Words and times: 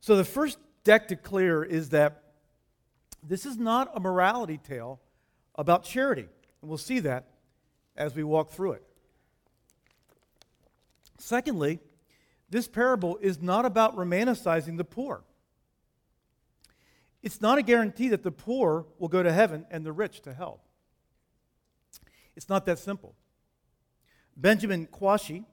So, 0.00 0.14
the 0.14 0.26
first 0.26 0.58
deck 0.84 1.08
to 1.08 1.16
clear 1.16 1.64
is 1.64 1.88
that 1.88 2.22
this 3.22 3.46
is 3.46 3.56
not 3.56 3.90
a 3.94 4.00
morality 4.00 4.58
tale 4.58 5.00
about 5.54 5.84
charity. 5.84 6.28
And 6.60 6.68
we'll 6.68 6.76
see 6.76 6.98
that 6.98 7.28
as 7.96 8.14
we 8.14 8.24
walk 8.24 8.50
through 8.50 8.72
it. 8.72 8.82
Secondly, 11.16 11.80
this 12.50 12.68
parable 12.68 13.16
is 13.22 13.40
not 13.40 13.64
about 13.64 13.96
romanticizing 13.96 14.76
the 14.76 14.84
poor. 14.84 15.24
It's 17.28 17.42
not 17.42 17.58
a 17.58 17.62
guarantee 17.62 18.08
that 18.08 18.22
the 18.22 18.30
poor 18.30 18.86
will 18.98 19.08
go 19.08 19.22
to 19.22 19.30
heaven 19.30 19.66
and 19.70 19.84
the 19.84 19.92
rich 19.92 20.22
to 20.22 20.32
hell. 20.32 20.62
It's 22.34 22.48
not 22.48 22.64
that 22.64 22.78
simple. 22.78 23.14
Benjamin 24.34 24.86
Kwashi 24.86 25.44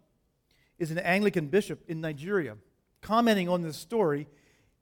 is 0.79 0.89
an 0.89 0.99
Anglican 0.99 1.47
bishop 1.47 1.83
in 1.89 1.99
Nigeria. 1.99 2.55
Commenting 3.01 3.49
on 3.49 3.61
this 3.61 3.75
story, 3.75 4.29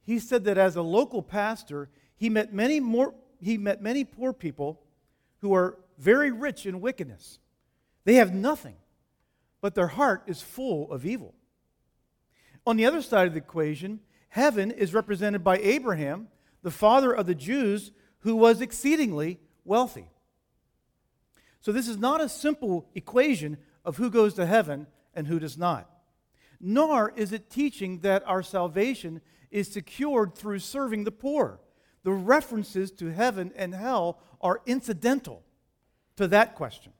he 0.04 0.20
said 0.20 0.44
that 0.44 0.60
as 0.60 0.76
a 0.76 0.84
local 0.84 1.24
pastor, 1.24 1.90
he 2.16 2.30
met 2.30 2.54
many, 2.54 2.80
more, 2.80 3.16
he 3.42 3.58
met 3.58 3.82
many 3.82 4.04
poor 4.04 4.32
people 4.32 4.80
who 5.40 5.52
are 5.52 5.80
very 5.98 6.30
rich 6.30 6.68
in 6.68 6.80
wickedness. 6.80 7.40
They 8.04 8.18
have 8.18 8.36
nothing, 8.36 8.76
but 9.62 9.74
their 9.74 9.88
heart 9.88 10.26
is 10.28 10.44
full 10.44 10.92
of 10.92 11.08
evil. 11.08 11.34
On 12.68 12.78
the 12.78 12.86
other 12.86 13.02
side 13.02 13.26
of 13.26 13.34
the 13.34 13.40
equation, 13.40 14.00
heaven 14.30 14.70
is 14.70 14.94
represented 14.94 15.44
by 15.44 15.58
Abraham, 15.58 16.28
the 16.64 16.72
father 16.72 17.12
of 17.14 17.28
the 17.28 17.36
Jews, 17.36 17.92
who 18.20 18.36
was 18.36 18.62
exceedingly 18.62 19.40
wealthy. 19.64 20.08
So, 21.62 21.72
this 21.72 21.88
is 21.88 21.98
not 21.98 22.22
a 22.22 22.28
simple 22.28 22.90
equation 22.96 23.58
of 23.86 23.98
who 23.98 24.10
goes 24.10 24.34
to 24.36 24.46
heaven 24.46 24.88
and 25.14 25.28
who 25.28 25.40
does 25.40 25.58
not. 25.58 25.90
Nor 26.60 27.14
is 27.16 27.32
it 27.32 27.50
teaching 27.50 28.00
that 28.00 28.24
our 28.26 28.42
salvation 28.42 29.22
is 29.52 29.72
secured 29.72 30.36
through 30.36 30.60
serving 30.60 31.04
the 31.04 31.12
poor. 31.12 31.60
The 32.04 32.12
references 32.12 32.92
to 32.94 33.14
heaven 33.14 33.54
and 33.56 33.74
hell 33.74 34.20
are 34.42 34.62
incidental 34.66 35.44
to 36.18 36.28
that 36.30 36.56
question. 36.56 36.94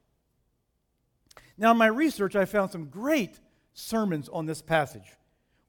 Now, 1.58 1.72
in 1.72 1.78
my 1.78 1.88
research, 1.88 2.36
I 2.36 2.46
found 2.46 2.72
some 2.72 2.86
great 2.86 3.40
sermons 3.74 4.30
on 4.30 4.46
this 4.46 4.62
passage. 4.62 5.16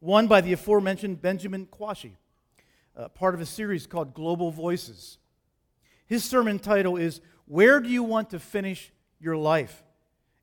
One 0.00 0.26
by 0.26 0.40
the 0.40 0.52
aforementioned 0.52 1.20
Benjamin 1.20 1.66
Kwashi 1.66 2.16
uh, 2.96 3.08
part 3.08 3.34
of 3.34 3.40
a 3.40 3.46
series 3.46 3.86
called 3.86 4.14
Global 4.14 4.50
Voices. 4.50 5.18
His 6.06 6.24
sermon 6.24 6.58
title 6.58 6.96
is 6.96 7.20
Where 7.46 7.80
Do 7.80 7.88
You 7.88 8.02
Want 8.02 8.30
to 8.30 8.38
Finish 8.38 8.92
Your 9.20 9.36
Life? 9.36 9.82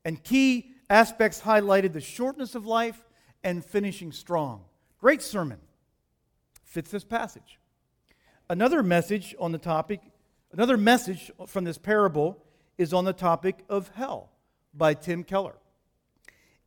And 0.04 0.22
key 0.22 0.72
aspects 0.90 1.40
highlighted 1.40 1.92
the 1.92 2.00
shortness 2.00 2.54
of 2.54 2.66
life 2.66 3.06
and 3.44 3.64
finishing 3.64 4.12
strong. 4.12 4.64
Great 4.98 5.22
sermon. 5.22 5.58
Fits 6.64 6.90
this 6.90 7.04
passage. 7.04 7.58
Another 8.48 8.82
message 8.82 9.34
on 9.38 9.52
the 9.52 9.58
topic, 9.58 10.00
another 10.52 10.76
message 10.76 11.30
from 11.46 11.64
this 11.64 11.78
parable 11.78 12.44
is 12.76 12.92
on 12.92 13.04
the 13.04 13.12
topic 13.12 13.64
of 13.68 13.90
hell 13.94 14.30
by 14.74 14.94
Tim 14.94 15.24
Keller. 15.24 15.54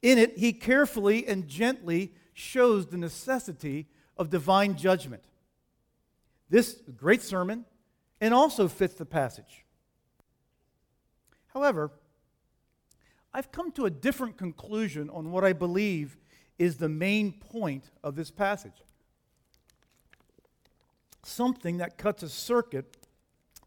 In 0.01 0.17
it, 0.17 0.37
he 0.37 0.53
carefully 0.53 1.27
and 1.27 1.47
gently 1.47 2.13
shows 2.33 2.87
the 2.87 2.97
necessity 2.97 3.87
of 4.17 4.29
divine 4.29 4.75
judgment 4.75 5.23
this 6.49 6.81
great 6.95 7.21
sermon 7.21 7.65
and 8.21 8.33
also 8.33 8.67
fits 8.67 8.95
the 8.95 9.05
passage. 9.05 9.65
However, 11.47 11.91
I've 13.33 13.51
come 13.51 13.71
to 13.73 13.85
a 13.85 13.89
different 13.89 14.37
conclusion 14.37 15.09
on 15.09 15.31
what 15.31 15.43
I 15.43 15.53
believe 15.53 16.17
is 16.57 16.77
the 16.77 16.89
main 16.89 17.33
point 17.33 17.89
of 18.03 18.15
this 18.15 18.31
passage. 18.31 18.83
Something 21.23 21.77
that 21.77 21.97
cuts 21.97 22.23
a 22.23 22.29
circuit 22.29 22.97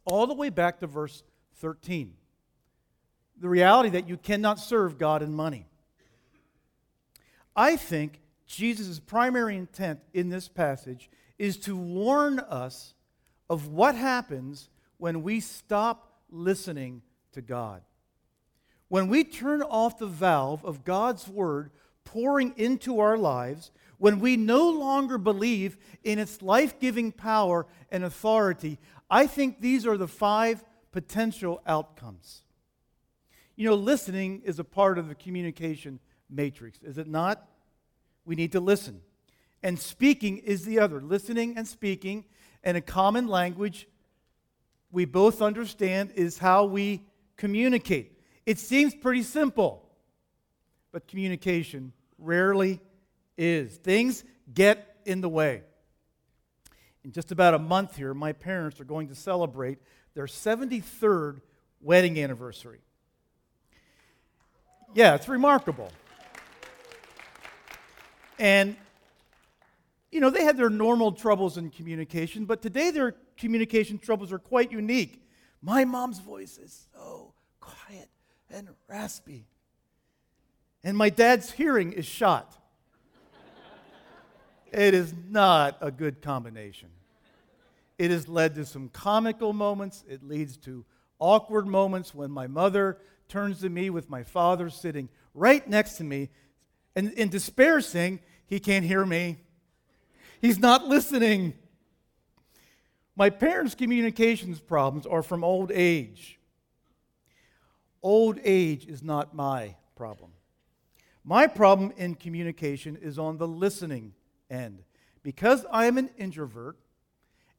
all 0.04 0.26
the 0.26 0.34
way 0.34 0.48
back 0.48 0.80
to 0.80 0.86
verse 0.86 1.22
13. 1.56 2.14
The 3.40 3.48
reality 3.48 3.90
that 3.90 4.08
you 4.08 4.16
cannot 4.16 4.58
serve 4.58 4.98
God 4.98 5.22
and 5.22 5.34
money. 5.34 5.66
I 7.54 7.76
think 7.76 8.20
Jesus' 8.46 9.00
primary 9.00 9.56
intent 9.56 10.00
in 10.14 10.30
this 10.30 10.48
passage 10.48 11.10
is 11.38 11.56
to 11.58 11.76
warn 11.76 12.38
us 12.38 12.94
of 13.48 13.68
what 13.68 13.94
happens 13.94 14.68
when 14.98 15.22
we 15.22 15.40
stop 15.40 16.20
listening 16.30 17.02
to 17.32 17.40
God. 17.40 17.82
When 18.88 19.08
we 19.08 19.24
turn 19.24 19.62
off 19.62 19.98
the 19.98 20.06
valve 20.06 20.64
of 20.64 20.84
God's 20.84 21.28
word 21.28 21.70
pouring 22.04 22.54
into 22.56 23.00
our 23.00 23.16
lives, 23.16 23.70
when 23.98 24.18
we 24.18 24.36
no 24.36 24.70
longer 24.70 25.18
believe 25.18 25.76
in 26.04 26.18
its 26.18 26.40
life 26.42 26.78
giving 26.80 27.12
power 27.12 27.66
and 27.90 28.04
authority, 28.04 28.78
I 29.10 29.26
think 29.26 29.60
these 29.60 29.86
are 29.86 29.96
the 29.96 30.08
five 30.08 30.64
potential 30.92 31.60
outcomes. 31.66 32.42
You 33.56 33.68
know, 33.68 33.74
listening 33.74 34.42
is 34.44 34.58
a 34.58 34.64
part 34.64 34.98
of 34.98 35.08
the 35.08 35.14
communication 35.14 36.00
matrix, 36.30 36.82
is 36.82 36.98
it 36.98 37.08
not? 37.08 37.46
We 38.24 38.36
need 38.36 38.52
to 38.52 38.60
listen 38.60 39.00
and 39.62 39.78
speaking 39.78 40.38
is 40.38 40.64
the 40.64 40.78
other. 40.78 41.00
Listening 41.00 41.56
and 41.56 41.66
speaking 41.66 42.24
and 42.62 42.76
a 42.76 42.80
common 42.80 43.26
language 43.26 43.88
we 44.90 45.04
both 45.04 45.42
understand 45.42 46.12
is 46.14 46.38
how 46.38 46.64
we 46.64 47.02
communicate. 47.36 48.18
It 48.46 48.58
seems 48.58 48.94
pretty 48.94 49.22
simple, 49.22 49.88
but 50.92 51.06
communication 51.06 51.92
rarely 52.18 52.80
is. 53.36 53.76
Things 53.76 54.24
get 54.52 54.96
in 55.04 55.20
the 55.20 55.28
way. 55.28 55.62
In 57.04 57.12
just 57.12 57.32
about 57.32 57.54
a 57.54 57.58
month 57.58 57.96
here, 57.96 58.14
my 58.14 58.32
parents 58.32 58.80
are 58.80 58.84
going 58.84 59.08
to 59.08 59.14
celebrate 59.14 59.78
their 60.14 60.26
73rd 60.26 61.40
wedding 61.80 62.18
anniversary. 62.18 62.80
Yeah, 64.94 65.14
it's 65.14 65.28
remarkable. 65.28 65.92
And 68.38 68.76
you 70.10 70.20
know, 70.20 70.30
they 70.30 70.44
had 70.44 70.56
their 70.56 70.70
normal 70.70 71.12
troubles 71.12 71.58
in 71.58 71.70
communication, 71.70 72.44
but 72.44 72.62
today 72.62 72.90
their 72.90 73.14
communication 73.36 73.98
troubles 73.98 74.32
are 74.32 74.38
quite 74.38 74.72
unique. 74.72 75.22
My 75.60 75.84
mom's 75.84 76.18
voice 76.18 76.58
is 76.58 76.86
so 76.94 77.34
quiet 77.60 78.08
and 78.50 78.68
raspy. 78.88 79.46
And 80.82 80.96
my 80.96 81.10
dad's 81.10 81.50
hearing 81.50 81.92
is 81.92 82.06
shot. 82.06 82.56
it 84.72 84.94
is 84.94 85.12
not 85.28 85.76
a 85.80 85.90
good 85.90 86.22
combination. 86.22 86.88
It 87.98 88.10
has 88.10 88.28
led 88.28 88.54
to 88.54 88.64
some 88.64 88.88
comical 88.90 89.52
moments. 89.52 90.04
It 90.08 90.22
leads 90.22 90.56
to 90.58 90.84
awkward 91.18 91.66
moments 91.66 92.14
when 92.14 92.30
my 92.30 92.46
mother 92.46 92.98
turns 93.28 93.60
to 93.60 93.68
me 93.68 93.90
with 93.90 94.08
my 94.08 94.22
father 94.22 94.70
sitting 94.70 95.08
right 95.34 95.68
next 95.68 95.96
to 95.96 96.04
me 96.04 96.30
and 96.94 97.12
in 97.12 97.28
despair 97.28 97.80
saying, 97.80 98.20
He 98.46 98.60
can't 98.60 98.84
hear 98.84 99.04
me. 99.04 99.38
He's 100.40 100.58
not 100.58 100.86
listening. 100.86 101.54
My 103.16 103.30
parents' 103.30 103.74
communications 103.74 104.60
problems 104.60 105.06
are 105.06 105.22
from 105.22 105.42
old 105.42 105.72
age. 105.72 106.38
Old 108.02 108.38
age 108.44 108.86
is 108.86 109.02
not 109.02 109.34
my 109.34 109.74
problem. 109.96 110.30
My 111.24 111.46
problem 111.46 111.92
in 111.96 112.14
communication 112.14 112.96
is 112.96 113.18
on 113.18 113.38
the 113.38 113.48
listening 113.48 114.14
end. 114.48 114.82
Because 115.22 115.66
I 115.70 115.86
am 115.86 115.98
an 115.98 116.10
introvert 116.16 116.76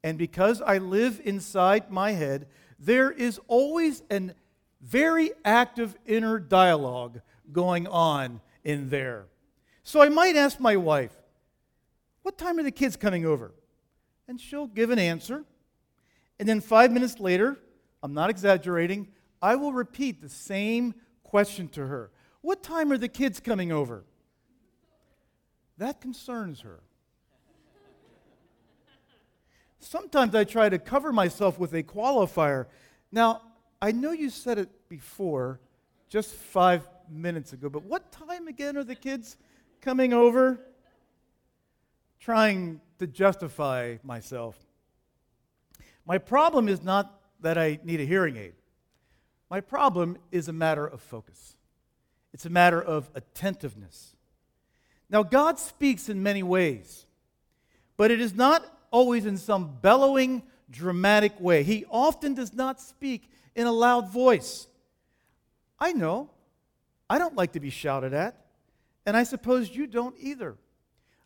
and 0.02 0.16
because 0.16 0.62
I 0.62 0.78
live 0.78 1.20
inside 1.24 1.90
my 1.90 2.12
head, 2.12 2.48
there 2.78 3.10
is 3.10 3.38
always 3.46 4.02
a 4.10 4.30
very 4.80 5.30
active 5.44 5.96
inner 6.06 6.38
dialogue 6.38 7.20
going 7.52 7.86
on 7.86 8.40
in 8.64 8.88
there. 8.88 9.26
So 9.82 10.00
I 10.00 10.08
might 10.08 10.36
ask 10.36 10.58
my 10.58 10.76
wife, 10.76 11.19
what 12.22 12.38
time 12.38 12.58
are 12.58 12.62
the 12.62 12.70
kids 12.70 12.96
coming 12.96 13.24
over? 13.26 13.52
And 14.28 14.40
she'll 14.40 14.66
give 14.66 14.90
an 14.90 14.98
answer. 14.98 15.44
And 16.38 16.48
then 16.48 16.60
five 16.60 16.92
minutes 16.92 17.18
later, 17.18 17.58
I'm 18.02 18.14
not 18.14 18.30
exaggerating, 18.30 19.08
I 19.42 19.56
will 19.56 19.72
repeat 19.72 20.20
the 20.20 20.28
same 20.28 20.94
question 21.22 21.68
to 21.68 21.86
her 21.86 22.10
What 22.40 22.62
time 22.62 22.92
are 22.92 22.98
the 22.98 23.08
kids 23.08 23.40
coming 23.40 23.72
over? 23.72 24.04
That 25.78 26.00
concerns 26.00 26.60
her. 26.60 26.80
Sometimes 29.78 30.34
I 30.34 30.44
try 30.44 30.68
to 30.68 30.78
cover 30.78 31.10
myself 31.10 31.58
with 31.58 31.72
a 31.72 31.82
qualifier. 31.82 32.66
Now, 33.10 33.40
I 33.80 33.92
know 33.92 34.12
you 34.12 34.28
said 34.28 34.58
it 34.58 34.88
before, 34.90 35.58
just 36.10 36.34
five 36.34 36.86
minutes 37.08 37.54
ago, 37.54 37.70
but 37.70 37.84
what 37.84 38.12
time 38.12 38.46
again 38.46 38.76
are 38.76 38.84
the 38.84 38.94
kids 38.94 39.38
coming 39.80 40.12
over? 40.12 40.60
Trying 42.20 42.80
to 42.98 43.06
justify 43.06 43.96
myself. 44.02 44.56
My 46.06 46.18
problem 46.18 46.68
is 46.68 46.82
not 46.82 47.20
that 47.40 47.56
I 47.56 47.78
need 47.82 48.00
a 48.00 48.04
hearing 48.04 48.36
aid. 48.36 48.54
My 49.48 49.60
problem 49.60 50.18
is 50.30 50.48
a 50.48 50.52
matter 50.52 50.86
of 50.86 51.00
focus. 51.00 51.56
It's 52.32 52.46
a 52.46 52.50
matter 52.50 52.80
of 52.80 53.10
attentiveness. 53.14 54.14
Now, 55.08 55.22
God 55.24 55.58
speaks 55.58 56.08
in 56.08 56.22
many 56.22 56.42
ways, 56.42 57.06
but 57.96 58.10
it 58.10 58.20
is 58.20 58.34
not 58.34 58.64
always 58.92 59.26
in 59.26 59.36
some 59.36 59.78
bellowing, 59.80 60.42
dramatic 60.70 61.40
way. 61.40 61.64
He 61.64 61.84
often 61.90 62.34
does 62.34 62.54
not 62.54 62.80
speak 62.80 63.28
in 63.56 63.66
a 63.66 63.72
loud 63.72 64.08
voice. 64.08 64.68
I 65.78 65.92
know. 65.92 66.30
I 67.08 67.18
don't 67.18 67.34
like 67.34 67.52
to 67.52 67.60
be 67.60 67.70
shouted 67.70 68.14
at, 68.14 68.36
and 69.04 69.16
I 69.16 69.24
suppose 69.24 69.74
you 69.74 69.88
don't 69.88 70.14
either. 70.20 70.56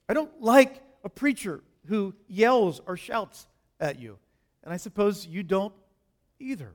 I 0.08 0.14
don't 0.14 0.40
like 0.40 0.80
a 1.04 1.08
preacher 1.08 1.62
who 1.86 2.14
yells 2.26 2.80
or 2.86 2.96
shouts 2.96 3.46
at 3.78 4.00
you, 4.00 4.18
and 4.62 4.72
I 4.72 4.78
suppose 4.78 5.26
you 5.26 5.42
don't 5.42 5.74
either. 6.40 6.72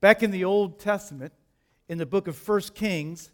Back 0.00 0.22
in 0.22 0.30
the 0.30 0.44
Old 0.44 0.80
Testament, 0.80 1.32
in 1.88 1.98
the 1.98 2.06
book 2.06 2.26
of 2.26 2.36
First 2.36 2.74
Kings, 2.74 3.30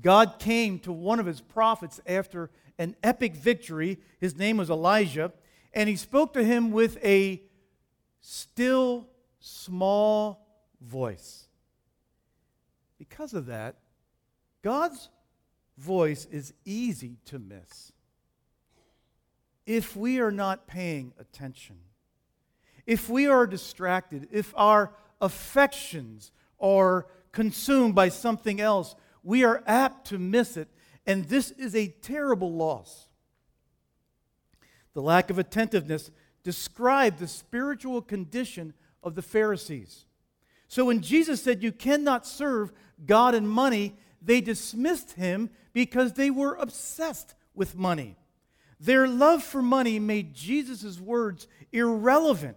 God 0.00 0.38
came 0.38 0.78
to 0.80 0.92
one 0.92 1.18
of 1.18 1.26
his 1.26 1.40
prophets 1.40 2.00
after 2.06 2.50
an 2.78 2.94
epic 3.02 3.34
victory. 3.34 3.98
His 4.20 4.36
name 4.36 4.58
was 4.58 4.68
Elijah, 4.68 5.32
and 5.72 5.88
he 5.88 5.96
spoke 5.96 6.34
to 6.34 6.44
him 6.44 6.70
with 6.70 7.02
a 7.02 7.42
still 8.20 9.08
small 9.40 10.46
voice. 10.80 11.48
Because 12.98 13.32
of 13.34 13.46
that, 13.46 13.76
God's 14.62 15.08
voice 15.78 16.26
is 16.30 16.52
easy 16.64 17.18
to 17.26 17.38
miss 17.38 17.92
if 19.66 19.96
we 19.96 20.20
are 20.20 20.30
not 20.30 20.66
paying 20.66 21.12
attention. 21.18 21.76
If 22.86 23.08
we 23.08 23.26
are 23.26 23.46
distracted, 23.46 24.28
if 24.30 24.52
our 24.56 24.92
affections 25.20 26.32
are 26.60 27.06
consumed 27.32 27.94
by 27.94 28.08
something 28.10 28.60
else, 28.60 28.94
we 29.22 29.42
are 29.42 29.62
apt 29.66 30.08
to 30.08 30.18
miss 30.18 30.56
it, 30.56 30.68
and 31.06 31.24
this 31.24 31.50
is 31.52 31.74
a 31.74 31.88
terrible 31.88 32.52
loss. 32.52 33.08
The 34.92 35.02
lack 35.02 35.30
of 35.30 35.38
attentiveness 35.38 36.10
described 36.42 37.18
the 37.18 37.26
spiritual 37.26 38.02
condition 38.02 38.74
of 39.02 39.14
the 39.14 39.22
Pharisees. 39.22 40.04
So 40.68 40.84
when 40.84 41.00
Jesus 41.00 41.42
said, 41.42 41.62
You 41.62 41.72
cannot 41.72 42.26
serve 42.26 42.72
God 43.04 43.34
and 43.34 43.48
money, 43.48 43.96
they 44.22 44.40
dismissed 44.40 45.12
him 45.12 45.50
because 45.72 46.12
they 46.12 46.30
were 46.30 46.54
obsessed 46.54 47.34
with 47.54 47.76
money. 47.76 48.16
Their 48.80 49.06
love 49.06 49.42
for 49.42 49.62
money 49.62 49.98
made 49.98 50.34
Jesus' 50.34 51.00
words 51.00 51.46
irrelevant. 51.72 52.56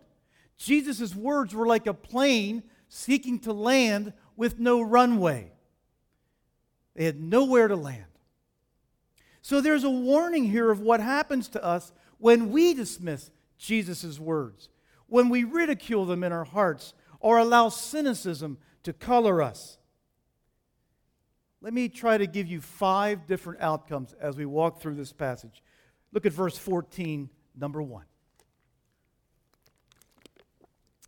Jesus' 0.58 1.16
words 1.16 1.54
were 1.54 1.68
like 1.68 1.88
a 1.88 1.94
plane 1.94 2.64
seeking 2.90 3.40
to 3.40 3.54
land 3.54 4.14
with 4.36 4.60
no 4.60 4.82
runway. 4.82 5.52
They 6.96 7.06
had 7.06 7.22
nowhere 7.22 7.68
to 7.68 7.76
land. 7.76 8.06
So 9.42 9.62
there's 9.62 9.84
a 9.84 9.90
warning 9.90 10.46
here 10.46 10.72
of 10.72 10.80
what 10.80 11.00
happens 11.00 11.48
to 11.50 11.64
us 11.64 11.94
when 12.18 12.52
we 12.52 12.74
dismiss 12.74 13.32
Jesus' 13.58 14.20
words, 14.20 14.70
when 15.06 15.30
we 15.30 15.44
ridicule 15.44 16.06
them 16.06 16.24
in 16.24 16.32
our 16.32 16.44
hearts 16.44 16.94
or 17.20 17.38
allow 17.38 17.70
cynicism 17.70 18.58
to 18.84 18.94
color 18.94 19.42
us. 19.42 19.78
Let 21.62 21.74
me 21.74 21.90
try 21.90 22.18
to 22.18 22.28
give 22.28 22.48
you 22.48 22.62
five 22.62 23.26
different 23.26 23.62
outcomes 23.62 24.14
as 24.20 24.38
we 24.38 24.46
walk 24.46 24.82
through 24.82 24.96
this 24.96 25.14
passage. 25.14 25.64
Look 26.12 26.26
at 26.26 26.34
verse 26.34 26.58
14, 26.58 27.30
number 27.56 27.82
one. 27.82 28.06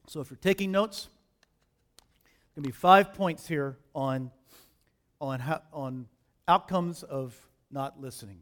So 0.08 0.22
if 0.22 0.30
you're 0.30 0.38
taking 0.38 0.72
notes, 0.72 1.08
going 2.56 2.64
to 2.64 2.70
be 2.70 2.74
five 2.74 3.14
points 3.14 3.48
here 3.48 3.78
on 3.94 4.32
on, 5.22 5.40
how, 5.40 5.62
on 5.74 6.08
outcomes 6.48 7.04
of 7.04 7.36
not 7.72 8.00
listening. 8.00 8.40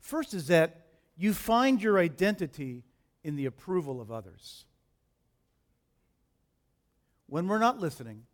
First 0.00 0.34
is 0.34 0.48
that 0.48 0.86
you 1.16 1.32
find 1.32 1.82
your 1.82 1.98
identity 1.98 2.84
in 3.24 3.36
the 3.36 3.46
approval 3.46 4.00
of 4.00 4.10
others. 4.10 4.64
When 7.26 7.48
we're 7.48 7.58
not 7.58 7.78
listening, 7.78 8.24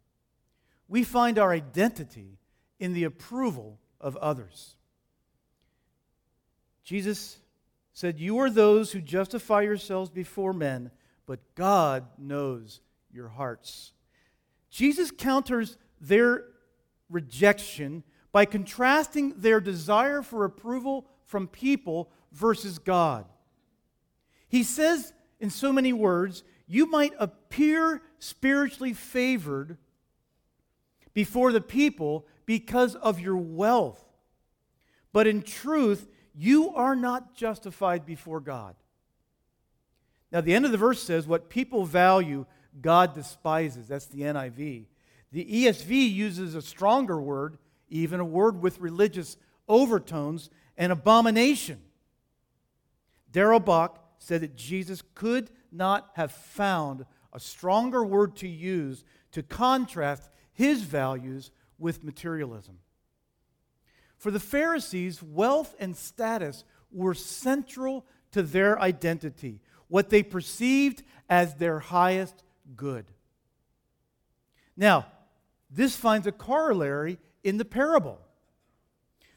we 0.88 1.04
find 1.04 1.38
our 1.38 1.52
identity 1.52 2.38
in 2.80 2.94
the 2.94 3.04
approval 3.04 3.78
of 4.00 4.16
others. 4.16 4.76
Jesus 6.82 7.38
said, 7.98 8.20
You 8.20 8.38
are 8.38 8.48
those 8.48 8.92
who 8.92 9.00
justify 9.00 9.62
yourselves 9.62 10.08
before 10.08 10.52
men, 10.52 10.92
but 11.26 11.40
God 11.56 12.06
knows 12.16 12.80
your 13.12 13.26
hearts. 13.26 13.92
Jesus 14.70 15.10
counters 15.10 15.76
their 16.00 16.44
rejection 17.10 18.04
by 18.30 18.44
contrasting 18.44 19.34
their 19.38 19.60
desire 19.60 20.22
for 20.22 20.44
approval 20.44 21.06
from 21.24 21.48
people 21.48 22.08
versus 22.30 22.78
God. 22.78 23.24
He 24.48 24.62
says, 24.62 25.12
in 25.40 25.50
so 25.50 25.72
many 25.72 25.92
words, 25.92 26.44
you 26.68 26.88
might 26.88 27.14
appear 27.18 28.00
spiritually 28.20 28.92
favored 28.92 29.76
before 31.14 31.50
the 31.50 31.60
people 31.60 32.28
because 32.46 32.94
of 32.94 33.18
your 33.18 33.38
wealth. 33.38 34.04
But 35.12 35.26
in 35.26 35.42
truth, 35.42 36.06
you 36.40 36.72
are 36.76 36.94
not 36.94 37.34
justified 37.34 38.06
before 38.06 38.38
God. 38.38 38.76
Now, 40.30 40.40
the 40.40 40.54
end 40.54 40.64
of 40.64 40.70
the 40.70 40.78
verse 40.78 41.02
says, 41.02 41.26
What 41.26 41.48
people 41.48 41.84
value, 41.84 42.46
God 42.80 43.12
despises. 43.12 43.88
That's 43.88 44.06
the 44.06 44.20
NIV. 44.20 44.84
The 45.32 45.44
ESV 45.44 46.12
uses 46.12 46.54
a 46.54 46.62
stronger 46.62 47.20
word, 47.20 47.58
even 47.88 48.20
a 48.20 48.24
word 48.24 48.62
with 48.62 48.78
religious 48.78 49.36
overtones, 49.68 50.48
an 50.76 50.92
abomination. 50.92 51.80
Darrell 53.32 53.58
Bock 53.58 53.98
said 54.18 54.42
that 54.42 54.54
Jesus 54.54 55.02
could 55.16 55.50
not 55.72 56.10
have 56.14 56.30
found 56.30 57.04
a 57.32 57.40
stronger 57.40 58.04
word 58.04 58.36
to 58.36 58.48
use 58.48 59.04
to 59.32 59.42
contrast 59.42 60.30
his 60.52 60.82
values 60.82 61.50
with 61.80 62.04
materialism. 62.04 62.78
For 64.18 64.30
the 64.30 64.40
Pharisees, 64.40 65.22
wealth 65.22 65.74
and 65.78 65.96
status 65.96 66.64
were 66.90 67.14
central 67.14 68.04
to 68.32 68.42
their 68.42 68.78
identity, 68.80 69.60
what 69.86 70.10
they 70.10 70.22
perceived 70.22 71.02
as 71.30 71.54
their 71.54 71.78
highest 71.78 72.42
good. 72.76 73.06
Now, 74.76 75.06
this 75.70 75.96
finds 75.96 76.26
a 76.26 76.32
corollary 76.32 77.18
in 77.44 77.58
the 77.58 77.64
parable. 77.64 78.18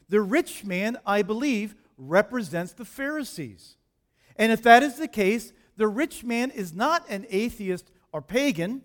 The 0.08 0.20
rich 0.20 0.64
man, 0.64 0.98
I 1.06 1.22
believe, 1.22 1.74
represents 1.96 2.72
the 2.72 2.84
Pharisees. 2.84 3.76
And 4.36 4.50
if 4.50 4.62
that 4.62 4.82
is 4.82 4.96
the 4.96 5.08
case, 5.08 5.52
the 5.76 5.88
rich 5.88 6.24
man 6.24 6.50
is 6.50 6.74
not 6.74 7.08
an 7.08 7.26
atheist 7.30 7.90
or 8.12 8.20
pagan, 8.20 8.82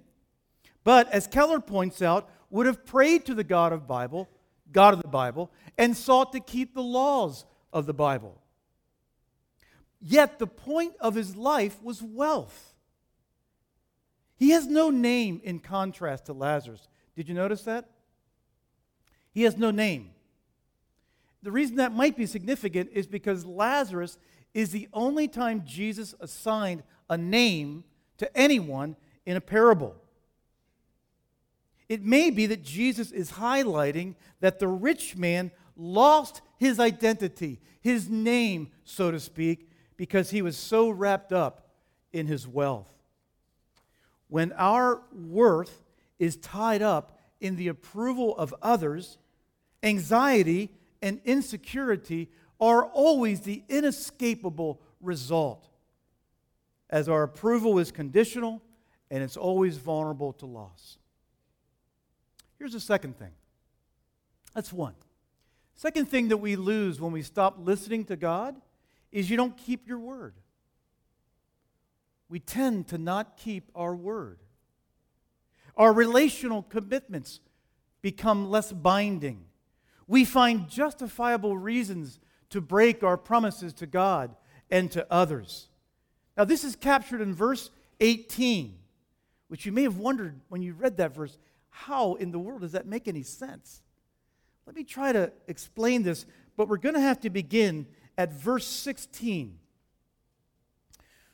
but 0.84 1.12
as 1.12 1.28
Keller 1.28 1.60
points 1.60 2.02
out, 2.02 2.30
would 2.50 2.66
have 2.66 2.86
prayed 2.86 3.26
to 3.26 3.34
the 3.34 3.44
God 3.44 3.74
of 3.74 3.88
Bible, 3.88 4.30
God 4.72 4.94
of 4.94 5.02
the 5.02 5.08
Bible, 5.08 5.52
and 5.78 5.96
sought 5.96 6.32
to 6.34 6.40
keep 6.40 6.74
the 6.74 6.82
laws 6.82 7.46
of 7.72 7.86
the 7.86 7.94
Bible. 7.94 8.42
Yet 10.00 10.40
the 10.40 10.48
point 10.48 10.94
of 11.00 11.16
his 11.16 11.36
life 11.36 11.82
was 11.82 12.02
wealth. 12.02 12.76
He 14.36 14.52
has 14.52 14.68
no 14.68 14.90
name 14.90 15.42
in 15.44 15.60
contrast 15.60 16.26
to 16.26 16.34
Lazarus. 16.34 16.88
Did 17.16 17.28
you 17.28 17.34
notice 17.34 17.64
that? 17.64 17.90
He 19.32 19.44
has 19.44 19.58
no 19.58 19.72
name. 19.72 20.12
The 21.42 21.52
reason 21.52 21.78
that 21.78 21.94
might 21.94 22.16
be 22.16 22.26
significant 22.26 22.90
is 22.94 23.08
because 23.08 23.46
Lazarus 23.46 24.18
is 24.54 24.72
the 24.72 24.88
only 24.94 25.28
time 25.28 25.64
Jesus 25.66 26.14
assigned 26.20 26.84
a 27.10 27.18
name 27.18 27.84
to 28.18 28.38
anyone 28.38 28.96
in 29.26 29.38
a 29.38 29.42
parable. 29.42 29.96
It 31.90 32.04
may 32.04 32.30
be 32.30 32.46
that 32.48 32.64
Jesus 32.64 33.12
is 33.12 33.34
highlighting 33.34 34.16
that 34.40 34.60
the 34.60 34.68
rich 34.68 35.16
man 35.16 35.52
lost 35.76 36.42
his 36.58 36.80
identity, 36.80 37.62
his 37.82 38.10
name, 38.10 38.70
so 38.84 39.12
to 39.12 39.20
speak, 39.20 39.70
because 39.96 40.30
he 40.32 40.42
was 40.42 40.58
so 40.58 40.90
wrapped 40.90 41.32
up 41.32 41.70
in 42.12 42.28
his 42.28 42.48
wealth. 42.48 42.92
When 44.28 44.52
our 44.54 45.02
worth 45.14 45.86
is 46.20 46.36
tied 46.38 46.82
up 46.82 47.20
in 47.40 47.56
the 47.56 47.70
approval 47.70 48.36
of 48.38 48.54
others, 48.62 49.18
anxiety 49.84 50.72
and 51.02 51.22
insecurity 51.24 52.30
are 52.60 52.86
always 52.86 53.42
the 53.42 53.64
inescapable 53.70 54.82
result, 55.00 55.70
as 56.90 57.08
our 57.08 57.24
approval 57.24 57.78
is 57.80 57.92
conditional 57.92 58.62
and 59.10 59.24
it's 59.24 59.38
always 59.38 59.78
vulnerable 59.78 60.34
to 60.34 60.46
loss. 60.46 60.98
Here's 62.58 62.74
the 62.74 62.80
second 62.80 63.18
thing 63.18 63.32
that's 64.54 64.74
one. 64.74 64.96
Second 65.76 66.10
thing 66.10 66.30
that 66.30 66.38
we 66.38 66.56
lose 66.56 67.00
when 67.00 67.12
we 67.12 67.22
stop 67.22 67.58
listening 67.60 68.04
to 68.06 68.16
God 68.16 68.56
is 69.12 69.30
you 69.30 69.38
don't 69.38 69.56
keep 69.56 69.88
your 69.88 70.00
word. 70.00 70.34
we 72.30 72.40
tend 72.40 72.88
to 72.90 72.98
not 72.98 73.38
keep 73.38 73.72
our 73.76 73.96
word. 73.96 74.40
Our 75.78 75.94
relational 75.94 76.64
commitments 76.64 77.40
become 78.02 78.50
less 78.50 78.72
binding. 78.72 79.46
We 80.08 80.26
find 80.26 80.68
justifiable 80.68 81.58
reasons 81.58 82.20
to 82.50 82.60
break 82.60 83.04
our 83.04 83.18
promises 83.18 83.74
to 83.76 83.86
God 83.86 84.36
and 84.72 84.92
to 84.92 85.06
others. 85.12 85.70
Now, 86.36 86.46
this 86.46 86.64
is 86.64 86.76
captured 86.76 87.22
in 87.22 87.34
verse 87.34 87.70
18, 88.00 88.78
which 89.48 89.66
you 89.66 89.72
may 89.72 89.84
have 89.84 89.98
wondered 89.98 90.40
when 90.50 90.62
you 90.62 90.74
read 90.74 90.98
that 90.98 91.16
verse 91.16 91.38
how 91.86 92.16
in 92.16 92.32
the 92.32 92.40
world 92.40 92.62
does 92.62 92.72
that 92.72 92.88
make 92.88 93.08
any 93.08 93.24
sense? 93.24 93.82
Let 94.66 94.76
me 94.76 94.84
try 94.84 95.12
to 95.12 95.32
explain 95.48 96.04
this, 96.04 96.26
but 96.56 96.68
we're 96.68 96.78
going 96.78 96.96
to 96.96 97.02
have 97.02 97.20
to 97.22 97.30
begin 97.30 97.88
at 98.18 98.34
verse 98.34 98.66
16. 98.66 99.60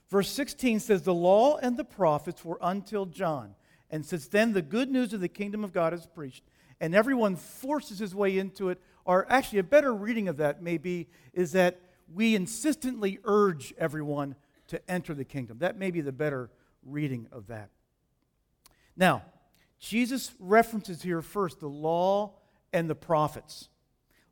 Verse 0.09 0.29
16 0.29 0.81
says, 0.81 1.01
The 1.01 1.13
law 1.13 1.57
and 1.57 1.77
the 1.77 1.85
prophets 1.85 2.43
were 2.43 2.59
until 2.61 3.05
John. 3.05 3.55
And 3.89 4.05
since 4.05 4.27
then, 4.27 4.53
the 4.53 4.61
good 4.61 4.91
news 4.91 5.13
of 5.13 5.21
the 5.21 5.29
kingdom 5.29 5.63
of 5.63 5.71
God 5.71 5.93
is 5.93 6.05
preached, 6.05 6.43
and 6.79 6.93
everyone 6.93 7.35
forces 7.35 7.99
his 7.99 8.13
way 8.13 8.37
into 8.37 8.69
it. 8.69 8.79
Or 9.05 9.25
actually, 9.29 9.59
a 9.59 9.63
better 9.63 9.93
reading 9.93 10.27
of 10.27 10.37
that 10.37 10.61
may 10.61 10.77
be 10.77 11.07
is 11.33 11.53
that 11.53 11.79
we 12.13 12.35
insistently 12.35 13.19
urge 13.23 13.73
everyone 13.77 14.35
to 14.67 14.81
enter 14.91 15.13
the 15.13 15.25
kingdom. 15.25 15.59
That 15.59 15.77
may 15.77 15.89
be 15.89 16.01
the 16.01 16.11
better 16.11 16.49
reading 16.85 17.27
of 17.31 17.47
that. 17.47 17.69
Now, 18.95 19.23
Jesus 19.83 20.31
references 20.39 21.01
here 21.01 21.21
first 21.21 21.59
the 21.59 21.67
law 21.67 22.35
and 22.71 22.89
the 22.89 22.95
prophets. 22.95 23.67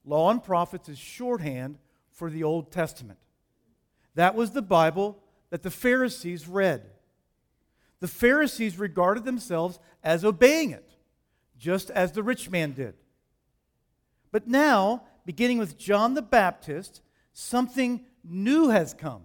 Law 0.06 0.32
and 0.32 0.42
prophets 0.42 0.88
is 0.88 0.98
shorthand 0.98 1.78
for 2.10 2.30
the 2.30 2.42
Old 2.42 2.72
Testament. 2.72 3.20
That 4.16 4.34
was 4.34 4.52
the 4.52 4.62
Bible 4.62 5.22
that 5.50 5.62
the 5.62 5.70
Pharisees 5.70 6.48
read. 6.48 6.84
The 8.00 8.08
Pharisees 8.08 8.80
regarded 8.80 9.26
themselves 9.26 9.78
as 10.06 10.24
obeying 10.24 10.72
it, 10.72 10.90
just 11.60 11.90
as 11.92 12.14
the 12.14 12.24
rich 12.24 12.50
man 12.50 12.72
did. 12.72 12.94
But 14.32 14.48
now, 14.48 15.04
beginning 15.26 15.58
with 15.58 15.78
John 15.78 16.14
the 16.14 16.22
Baptist, 16.22 17.02
something 17.34 18.06
new 18.24 18.70
has 18.70 18.94
come. 18.94 19.24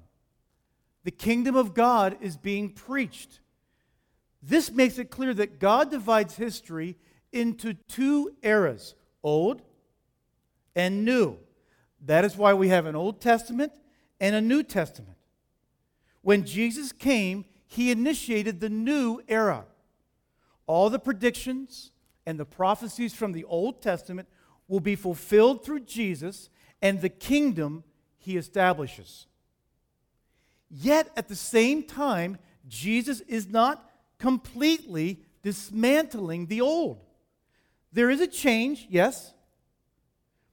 The 1.04 1.12
kingdom 1.12 1.54
of 1.54 1.73
God 1.73 2.16
is 2.21 2.37
being 2.37 2.71
preached. 2.71 3.38
This 4.49 4.71
makes 4.71 4.99
it 4.99 5.11
clear 5.11 5.35
that 5.35 5.59
God 5.59 5.91
divides 5.91 6.37
history 6.37 6.97
into 7.33 7.75
two 7.75 8.33
eras 8.43 8.95
old 9.25 9.61
and 10.76 11.05
new. 11.05 11.38
That 12.05 12.25
is 12.25 12.37
why 12.37 12.55
we 12.55 12.69
have 12.69 12.87
an 12.87 12.95
Old 12.95 13.21
Testament 13.21 13.73
and 14.21 14.37
a 14.37 14.41
New 14.41 14.62
Testament. 14.62 15.17
When 16.23 16.45
Jesus 16.45 16.93
came, 16.93 17.45
he 17.67 17.91
initiated 17.91 18.61
the 18.61 18.69
new 18.69 19.21
era. 19.26 19.65
All 20.69 20.91
the 20.91 21.00
predictions 21.00 21.91
and 22.25 22.38
the 22.38 22.45
prophecies 22.45 23.15
from 23.15 23.33
the 23.33 23.45
Old 23.45 23.83
Testament 23.83 24.29
will 24.69 24.81
be 24.81 24.95
fulfilled 24.95 25.65
through 25.65 25.81
Jesus 25.81 26.50
and 26.81 27.00
the 27.00 27.09
kingdom 27.09 27.83
he 28.17 28.37
establishes. 28.37 29.26
Yet 30.71 31.11
at 31.17 31.26
the 31.26 31.37
same 31.37 31.83
time, 31.83 32.38
Jesus 32.69 33.23
is 33.23 33.49
not 33.49 33.83
completely 34.19 35.21
dismantling 35.43 36.47
the 36.47 36.61
old. 36.61 37.01
There 37.93 38.11
is 38.11 38.21
a 38.21 38.27
change, 38.27 38.87
yes, 38.91 39.33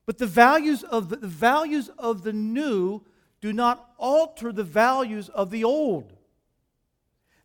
but 0.06 0.18
the 0.18 0.28
values 0.28 0.84
of 0.84 1.10
the, 1.10 1.18
the, 1.18 1.28
values 1.28 1.90
of 1.98 2.24
the 2.24 2.34
new 2.34 3.02
do 3.42 3.54
not 3.54 3.92
alter 3.98 4.52
the 4.52 4.64
values 4.64 5.30
of 5.30 5.50
the 5.50 5.64
old. 5.64 6.14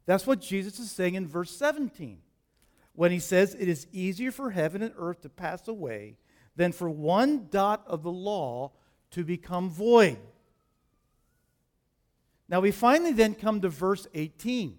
That's 0.06 0.26
what 0.26 0.40
Jesus 0.40 0.78
is 0.78 0.90
saying 0.90 1.14
in 1.14 1.26
verse 1.26 1.50
17 1.56 2.18
when 2.94 3.12
he 3.12 3.18
says, 3.18 3.54
It 3.54 3.68
is 3.68 3.86
easier 3.92 4.32
for 4.32 4.50
heaven 4.50 4.82
and 4.82 4.94
earth 4.96 5.20
to 5.22 5.28
pass 5.28 5.68
away 5.68 6.16
than 6.56 6.72
for 6.72 6.90
one 6.90 7.46
dot 7.50 7.84
of 7.86 8.02
the 8.02 8.10
law 8.10 8.72
to 9.12 9.24
become 9.24 9.70
void. 9.70 10.18
Now 12.48 12.60
we 12.60 12.70
finally 12.70 13.12
then 13.12 13.34
come 13.34 13.60
to 13.60 13.68
verse 13.68 14.06
18. 14.14 14.78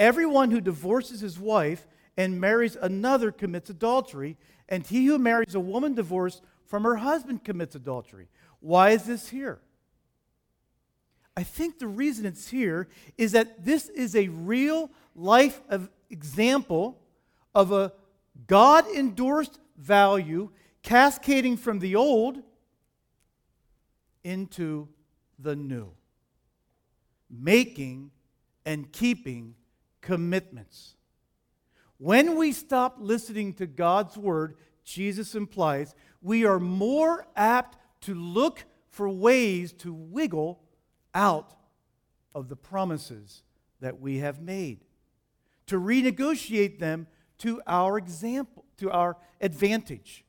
Everyone 0.00 0.50
who 0.50 0.62
divorces 0.62 1.20
his 1.20 1.38
wife 1.38 1.86
and 2.16 2.40
marries 2.40 2.74
another 2.74 3.30
commits 3.30 3.68
adultery, 3.68 4.38
and 4.66 4.86
he 4.86 5.04
who 5.04 5.18
marries 5.18 5.54
a 5.54 5.60
woman 5.60 5.94
divorced 5.94 6.42
from 6.64 6.84
her 6.84 6.96
husband 6.96 7.44
commits 7.44 7.74
adultery. 7.74 8.28
Why 8.60 8.90
is 8.90 9.04
this 9.04 9.28
here? 9.28 9.60
I 11.36 11.42
think 11.42 11.78
the 11.78 11.86
reason 11.86 12.24
it's 12.24 12.48
here 12.48 12.88
is 13.18 13.32
that 13.32 13.66
this 13.66 13.90
is 13.90 14.16
a 14.16 14.28
real 14.28 14.90
life 15.14 15.60
of 15.68 15.90
example 16.08 16.98
of 17.54 17.70
a 17.70 17.92
God 18.46 18.86
endorsed 18.88 19.58
value 19.76 20.50
cascading 20.82 21.58
from 21.58 21.78
the 21.78 21.94
old 21.94 22.42
into 24.24 24.88
the 25.38 25.54
new, 25.54 25.90
making 27.28 28.12
and 28.64 28.90
keeping 28.92 29.56
commitments. 30.00 30.96
When 31.98 32.36
we 32.36 32.52
stop 32.52 32.96
listening 32.98 33.54
to 33.54 33.66
God's 33.66 34.16
word, 34.16 34.56
Jesus 34.84 35.34
implies, 35.34 35.94
we 36.22 36.44
are 36.44 36.58
more 36.58 37.26
apt 37.36 37.76
to 38.02 38.14
look 38.14 38.64
for 38.88 39.08
ways 39.08 39.72
to 39.74 39.92
wiggle 39.92 40.62
out 41.14 41.54
of 42.34 42.48
the 42.48 42.56
promises 42.56 43.42
that 43.80 44.00
we 44.00 44.18
have 44.18 44.40
made, 44.40 44.84
to 45.66 45.78
renegotiate 45.78 46.78
them 46.78 47.06
to 47.38 47.60
our 47.66 47.98
example, 47.98 48.64
to 48.78 48.90
our 48.90 49.16
advantage. 49.40 50.24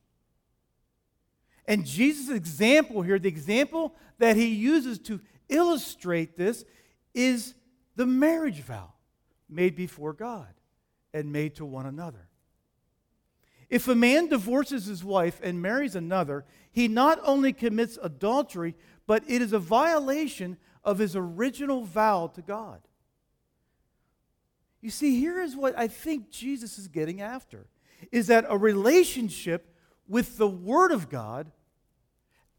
And 1.65 1.85
Jesus' 1.85 2.29
example 2.29 3.01
here, 3.01 3.19
the 3.19 3.29
example 3.29 3.95
that 4.17 4.35
he 4.35 4.47
uses 4.47 4.99
to 4.99 5.21
illustrate 5.47 6.37
this, 6.37 6.65
is 7.13 7.53
the 7.95 8.05
marriage 8.05 8.61
vow 8.61 8.93
made 9.51 9.75
before 9.75 10.13
God 10.13 10.53
and 11.13 11.31
made 11.31 11.55
to 11.55 11.65
one 11.65 11.86
another. 11.86 12.27
If 13.70 13.88
a 13.88 13.96
man 13.96 14.27
divorces 14.27 14.86
his 14.86 15.03
wife 15.03 15.39
and 15.41 15.62
marries 15.62 15.96
another, 15.96 16.46
he 16.72 16.88
not 16.88 17.20
only 17.24 17.53
commits 17.53 17.98
adultery, 18.01 18.75
but 19.08 19.24
it 19.27 19.41
is 19.41 19.53
a 19.53 19.60
violation 19.60 20.58
of 20.84 20.98
his 20.98 21.15
original 21.15 21.84
vow 21.84 22.27
to 22.36 22.41
God. 22.41 22.81
You 24.81 24.89
see, 24.89 25.20
here 25.20 25.39
is 25.39 25.55
what 25.55 25.77
I 25.77 25.88
think 25.88 26.31
Jesus 26.31 26.77
is 26.77 26.88
getting 26.88 27.22
after 27.22 27.67
is 28.12 28.27
that 28.27 28.46
a 28.50 28.58
relationship 28.58 29.74
with 30.08 30.38
the 30.38 30.48
Word 30.48 30.91
of 30.91 31.10
God 31.10 31.51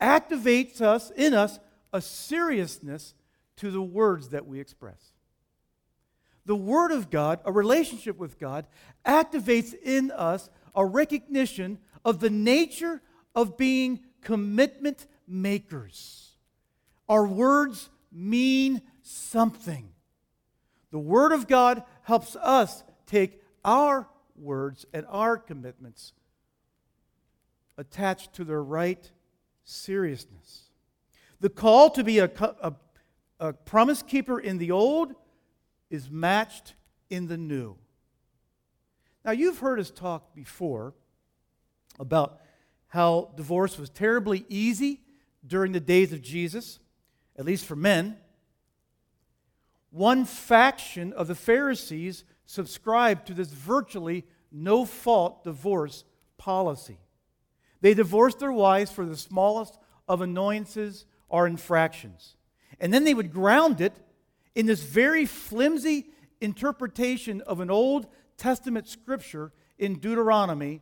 activates 0.00 0.80
us 0.80 1.10
in 1.10 1.34
us 1.34 1.58
a 1.92 2.00
seriousness 2.00 3.14
to 3.56 3.70
the 3.70 3.82
words 3.82 4.30
that 4.30 4.46
we 4.46 4.60
express 4.60 5.11
the 6.44 6.56
Word 6.56 6.92
of 6.92 7.10
God, 7.10 7.40
a 7.44 7.52
relationship 7.52 8.18
with 8.18 8.38
God, 8.38 8.66
activates 9.06 9.74
in 9.74 10.10
us 10.10 10.50
a 10.74 10.84
recognition 10.84 11.78
of 12.04 12.20
the 12.20 12.30
nature 12.30 13.00
of 13.34 13.56
being 13.56 14.00
commitment 14.22 15.06
makers. 15.26 16.36
Our 17.08 17.26
words 17.26 17.90
mean 18.10 18.82
something. 19.02 19.90
The 20.90 20.98
Word 20.98 21.32
of 21.32 21.46
God 21.46 21.84
helps 22.02 22.36
us 22.36 22.82
take 23.06 23.40
our 23.64 24.08
words 24.36 24.84
and 24.92 25.06
our 25.08 25.36
commitments 25.36 26.12
attached 27.78 28.34
to 28.34 28.44
their 28.44 28.62
right 28.62 29.10
seriousness. 29.64 30.64
The 31.40 31.48
call 31.48 31.90
to 31.90 32.04
be 32.04 32.18
a, 32.18 32.30
a, 32.60 32.74
a 33.40 33.52
promise 33.52 34.02
keeper 34.02 34.38
in 34.38 34.58
the 34.58 34.70
old 34.70 35.14
is 35.92 36.10
matched 36.10 36.74
in 37.10 37.28
the 37.28 37.36
new. 37.36 37.76
Now, 39.24 39.32
you've 39.32 39.58
heard 39.58 39.78
us 39.78 39.90
talk 39.90 40.34
before 40.34 40.94
about 42.00 42.40
how 42.88 43.30
divorce 43.36 43.78
was 43.78 43.90
terribly 43.90 44.44
easy 44.48 45.02
during 45.46 45.72
the 45.72 45.80
days 45.80 46.12
of 46.12 46.22
Jesus, 46.22 46.80
at 47.38 47.44
least 47.44 47.66
for 47.66 47.76
men. 47.76 48.16
One 49.90 50.24
faction 50.24 51.12
of 51.12 51.28
the 51.28 51.34
Pharisees 51.34 52.24
subscribed 52.46 53.26
to 53.26 53.34
this 53.34 53.48
virtually 53.48 54.24
no 54.50 54.84
fault 54.86 55.44
divorce 55.44 56.04
policy. 56.38 56.98
They 57.82 57.94
divorced 57.94 58.38
their 58.38 58.52
wives 58.52 58.90
for 58.90 59.04
the 59.04 59.16
smallest 59.16 59.78
of 60.08 60.22
annoyances 60.22 61.04
or 61.28 61.46
infractions. 61.46 62.36
And 62.80 62.92
then 62.94 63.04
they 63.04 63.14
would 63.14 63.32
ground 63.32 63.80
it 63.80 63.92
in 64.54 64.66
this 64.66 64.82
very 64.82 65.26
flimsy 65.26 66.06
interpretation 66.40 67.40
of 67.42 67.60
an 67.60 67.70
Old 67.70 68.06
Testament 68.36 68.88
scripture 68.88 69.52
in 69.78 69.98
Deuteronomy 69.98 70.80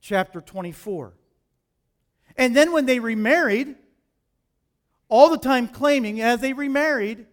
chapter 0.00 0.40
24. 0.40 1.14
And 2.36 2.56
then 2.56 2.72
when 2.72 2.86
they 2.86 2.98
remarried, 2.98 3.76
all 5.08 5.28
the 5.28 5.38
time 5.38 5.68
claiming 5.68 6.20
as 6.20 6.40
they 6.40 6.52
remarried 6.52 7.26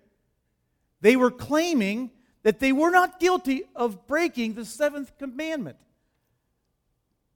They 1.02 1.16
were 1.16 1.32
claiming 1.32 2.12
that 2.44 2.60
they 2.60 2.72
were 2.72 2.92
not 2.92 3.20
guilty 3.20 3.64
of 3.76 4.08
breaking 4.08 4.54
the 4.54 4.66
seventh 4.66 5.18
commandment 5.18 5.78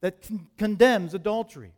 that 0.02 0.22
con- 0.22 0.48
condemns 0.58 1.14
adultery. 1.14 1.74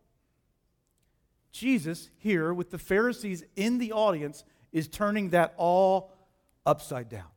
Jesus, 1.52 2.10
here 2.18 2.54
with 2.54 2.72
the 2.72 2.78
Pharisees 2.78 3.44
in 3.56 3.78
the 3.78 3.92
audience, 3.92 4.44
is 4.72 4.88
turning 4.88 5.30
that 5.30 5.54
all 5.58 6.12
upside 6.66 7.10
down, 7.10 7.30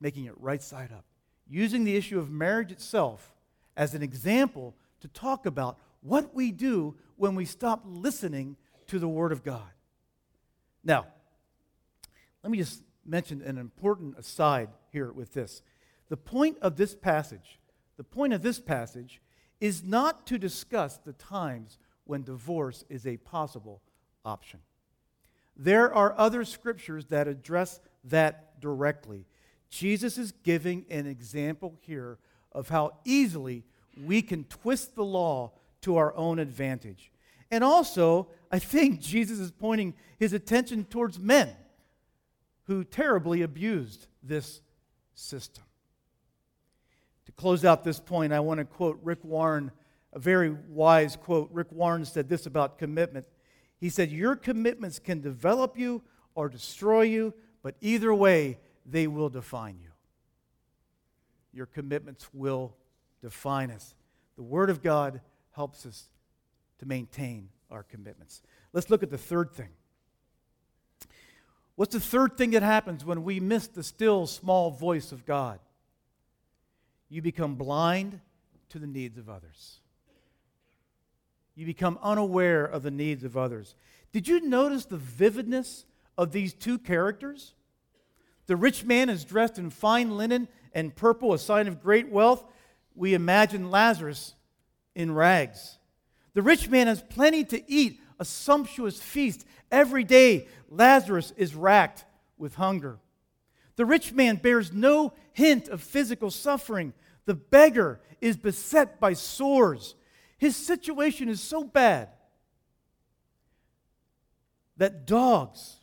making 0.00 0.26
it 0.26 0.34
right 0.38 0.62
side 0.62 0.92
up, 0.92 1.04
using 1.48 1.84
the 1.84 1.96
issue 1.96 2.18
of 2.18 2.30
marriage 2.30 2.72
itself 2.72 3.34
as 3.76 3.94
an 3.94 4.02
example 4.02 4.74
to 5.00 5.08
talk 5.08 5.46
about 5.46 5.78
what 6.00 6.34
we 6.34 6.50
do 6.52 6.94
when 7.16 7.34
we 7.34 7.44
stop 7.44 7.82
listening 7.84 8.56
to 8.86 8.98
the 8.98 9.08
Word 9.08 9.32
of 9.32 9.42
God. 9.42 9.70
Now, 10.84 11.06
let 12.42 12.50
me 12.50 12.58
just 12.58 12.82
mention 13.04 13.42
an 13.42 13.58
important 13.58 14.18
aside 14.18 14.68
here 14.90 15.12
with 15.12 15.32
this. 15.32 15.62
The 16.08 16.16
point 16.16 16.58
of 16.60 16.76
this 16.76 16.94
passage, 16.94 17.58
the 17.96 18.04
point 18.04 18.32
of 18.32 18.42
this 18.42 18.60
passage 18.60 19.20
is 19.60 19.84
not 19.84 20.26
to 20.26 20.38
discuss 20.38 20.98
the 20.98 21.12
times 21.12 21.78
when 22.04 22.24
divorce 22.24 22.84
is 22.88 23.06
a 23.06 23.16
possible 23.18 23.80
option. 24.24 24.60
There 25.56 25.92
are 25.92 26.14
other 26.18 26.44
scriptures 26.44 27.06
that 27.06 27.28
address 27.28 27.80
that 28.04 28.60
directly. 28.60 29.26
Jesus 29.70 30.18
is 30.18 30.32
giving 30.42 30.84
an 30.90 31.06
example 31.06 31.78
here 31.80 32.18
of 32.52 32.68
how 32.68 32.92
easily 33.04 33.64
we 34.04 34.22
can 34.22 34.44
twist 34.44 34.94
the 34.94 35.04
law 35.04 35.52
to 35.82 35.96
our 35.96 36.14
own 36.16 36.38
advantage. 36.38 37.10
And 37.50 37.62
also, 37.62 38.28
I 38.50 38.58
think 38.58 39.00
Jesus 39.00 39.38
is 39.38 39.50
pointing 39.50 39.94
his 40.18 40.32
attention 40.32 40.84
towards 40.84 41.18
men 41.18 41.50
who 42.64 42.84
terribly 42.84 43.42
abused 43.42 44.06
this 44.22 44.62
system. 45.14 45.64
To 47.26 47.32
close 47.32 47.64
out 47.64 47.84
this 47.84 48.00
point, 48.00 48.32
I 48.32 48.40
want 48.40 48.58
to 48.58 48.64
quote 48.64 48.98
Rick 49.02 49.24
Warren, 49.24 49.70
a 50.12 50.18
very 50.18 50.50
wise 50.68 51.16
quote. 51.16 51.50
Rick 51.52 51.72
Warren 51.72 52.04
said 52.04 52.28
this 52.28 52.46
about 52.46 52.78
commitment. 52.78 53.26
He 53.82 53.90
said, 53.90 54.10
Your 54.10 54.34
commitments 54.34 54.98
can 54.98 55.20
develop 55.20 55.78
you 55.78 56.00
or 56.34 56.48
destroy 56.48 57.02
you, 57.02 57.34
but 57.62 57.74
either 57.82 58.14
way, 58.14 58.58
they 58.86 59.06
will 59.06 59.28
define 59.28 59.78
you. 59.78 59.90
Your 61.52 61.66
commitments 61.66 62.28
will 62.32 62.74
define 63.20 63.70
us. 63.70 63.94
The 64.36 64.42
Word 64.42 64.70
of 64.70 64.82
God 64.82 65.20
helps 65.50 65.84
us 65.84 66.08
to 66.78 66.86
maintain 66.86 67.50
our 67.70 67.82
commitments. 67.82 68.40
Let's 68.72 68.88
look 68.88 69.02
at 69.02 69.10
the 69.10 69.18
third 69.18 69.52
thing. 69.52 69.68
What's 71.74 71.92
the 71.92 72.00
third 72.00 72.38
thing 72.38 72.52
that 72.52 72.62
happens 72.62 73.04
when 73.04 73.22
we 73.22 73.38
miss 73.38 73.66
the 73.66 73.82
still 73.82 74.26
small 74.26 74.70
voice 74.70 75.12
of 75.12 75.26
God? 75.26 75.58
you 77.12 77.20
become 77.20 77.56
blind 77.56 78.18
to 78.70 78.78
the 78.78 78.86
needs 78.86 79.18
of 79.18 79.28
others. 79.28 79.81
You 81.54 81.66
become 81.66 81.98
unaware 82.02 82.64
of 82.64 82.82
the 82.82 82.90
needs 82.90 83.24
of 83.24 83.36
others. 83.36 83.74
Did 84.12 84.28
you 84.28 84.40
notice 84.40 84.84
the 84.84 84.96
vividness 84.96 85.84
of 86.16 86.32
these 86.32 86.54
two 86.54 86.78
characters? 86.78 87.54
The 88.46 88.56
rich 88.56 88.84
man 88.84 89.08
is 89.08 89.24
dressed 89.24 89.58
in 89.58 89.70
fine 89.70 90.16
linen 90.16 90.48
and 90.74 90.94
purple, 90.94 91.32
a 91.32 91.38
sign 91.38 91.68
of 91.68 91.82
great 91.82 92.08
wealth. 92.08 92.44
We 92.94 93.14
imagine 93.14 93.70
Lazarus 93.70 94.34
in 94.94 95.14
rags. 95.14 95.78
The 96.34 96.42
rich 96.42 96.68
man 96.68 96.86
has 96.86 97.02
plenty 97.02 97.44
to 97.44 97.70
eat, 97.70 98.00
a 98.18 98.24
sumptuous 98.24 99.00
feast. 99.00 99.46
Every 99.70 100.04
day, 100.04 100.48
Lazarus 100.68 101.32
is 101.36 101.54
racked 101.54 102.04
with 102.38 102.54
hunger. 102.54 102.98
The 103.76 103.84
rich 103.86 104.12
man 104.12 104.36
bears 104.36 104.72
no 104.72 105.12
hint 105.32 105.68
of 105.68 105.82
physical 105.82 106.30
suffering. 106.30 106.92
The 107.24 107.34
beggar 107.34 108.00
is 108.20 108.36
beset 108.36 109.00
by 109.00 109.14
sores. 109.14 109.94
His 110.42 110.56
situation 110.56 111.28
is 111.28 111.40
so 111.40 111.62
bad 111.62 112.08
that 114.76 115.06
dogs, 115.06 115.76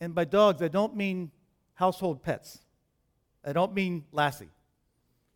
and 0.00 0.12
by 0.12 0.24
dogs, 0.24 0.60
I 0.60 0.66
don't 0.66 0.96
mean 0.96 1.30
household 1.74 2.20
pets, 2.20 2.58
I 3.44 3.52
don't 3.52 3.74
mean 3.74 4.04
Lassie, 4.10 4.48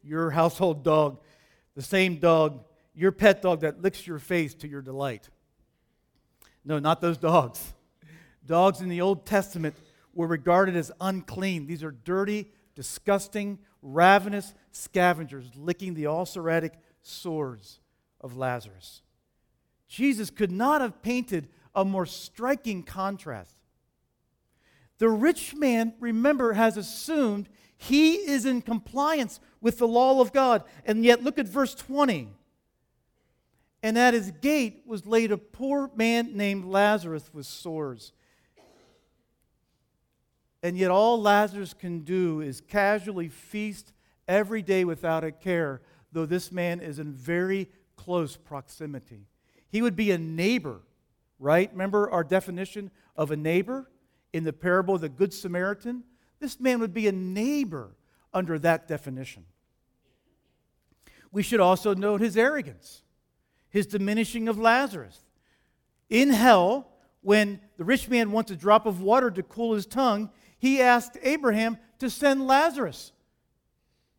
your 0.02 0.30
household 0.30 0.82
dog, 0.82 1.20
the 1.76 1.82
same 1.82 2.16
dog, 2.16 2.64
your 2.92 3.12
pet 3.12 3.40
dog 3.40 3.60
that 3.60 3.82
licks 3.82 4.04
your 4.04 4.18
face 4.18 4.52
to 4.54 4.66
your 4.66 4.82
delight. 4.82 5.28
No, 6.64 6.80
not 6.80 7.00
those 7.00 7.18
dogs. 7.18 7.72
Dogs 8.44 8.80
in 8.80 8.88
the 8.88 9.00
Old 9.00 9.26
Testament 9.26 9.76
were 10.12 10.26
regarded 10.26 10.74
as 10.74 10.90
unclean. 11.00 11.68
These 11.68 11.84
are 11.84 11.92
dirty, 11.92 12.50
disgusting, 12.74 13.60
ravenous 13.80 14.54
scavengers 14.72 15.48
licking 15.54 15.94
the 15.94 16.08
ulceratic 16.08 16.72
sores 17.00 17.78
of 18.20 18.36
Lazarus. 18.36 19.02
Jesus 19.88 20.30
could 20.30 20.52
not 20.52 20.80
have 20.80 21.02
painted 21.02 21.48
a 21.74 21.84
more 21.84 22.06
striking 22.06 22.82
contrast. 22.82 23.54
The 24.98 25.08
rich 25.08 25.54
man, 25.54 25.94
remember, 25.98 26.52
has 26.52 26.76
assumed 26.76 27.48
he 27.76 28.14
is 28.14 28.44
in 28.44 28.62
compliance 28.62 29.40
with 29.60 29.78
the 29.78 29.88
law 29.88 30.20
of 30.20 30.32
God. 30.32 30.64
And 30.84 31.04
yet, 31.04 31.24
look 31.24 31.38
at 31.38 31.46
verse 31.46 31.74
20. 31.74 32.28
And 33.82 33.96
at 33.96 34.12
his 34.12 34.30
gate 34.42 34.82
was 34.86 35.06
laid 35.06 35.32
a 35.32 35.38
poor 35.38 35.90
man 35.96 36.36
named 36.36 36.66
Lazarus 36.66 37.30
with 37.32 37.46
sores 37.46 38.12
and 40.62 40.76
yet, 40.76 40.90
all 40.90 41.20
Lazarus 41.20 41.72
can 41.72 42.00
do 42.00 42.40
is 42.40 42.60
casually 42.60 43.28
feast 43.28 43.92
every 44.28 44.60
day 44.60 44.84
without 44.84 45.24
a 45.24 45.32
care, 45.32 45.80
though 46.12 46.26
this 46.26 46.52
man 46.52 46.80
is 46.80 46.98
in 46.98 47.12
very 47.12 47.68
close 48.04 48.36
proximity. 48.36 49.26
He 49.68 49.82
would 49.82 49.94
be 49.94 50.10
a 50.10 50.18
neighbor, 50.18 50.80
right? 51.38 51.70
Remember 51.70 52.10
our 52.10 52.24
definition 52.24 52.90
of 53.14 53.30
a 53.30 53.36
neighbor 53.36 53.90
in 54.32 54.44
the 54.44 54.52
parable 54.52 54.94
of 54.94 55.02
the 55.02 55.08
Good 55.08 55.34
Samaritan? 55.34 56.04
This 56.38 56.58
man 56.58 56.80
would 56.80 56.94
be 56.94 57.08
a 57.08 57.12
neighbor 57.12 57.94
under 58.32 58.58
that 58.60 58.88
definition. 58.88 59.44
We 61.30 61.42
should 61.42 61.60
also 61.60 61.94
note 61.94 62.22
his 62.22 62.36
arrogance, 62.36 63.02
his 63.68 63.86
diminishing 63.86 64.48
of 64.48 64.58
Lazarus. 64.58 65.20
In 66.08 66.30
hell, 66.30 66.88
when 67.20 67.60
the 67.76 67.84
rich 67.84 68.08
man 68.08 68.32
wants 68.32 68.50
a 68.50 68.56
drop 68.56 68.86
of 68.86 69.02
water 69.02 69.30
to 69.30 69.42
cool 69.42 69.74
his 69.74 69.86
tongue, 69.86 70.30
he 70.58 70.80
asked 70.80 71.18
Abraham 71.22 71.76
to 71.98 72.08
send 72.08 72.46
Lazarus 72.46 73.12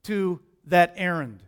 to 0.03 0.39
that 0.65 0.93
errand. 0.95 1.43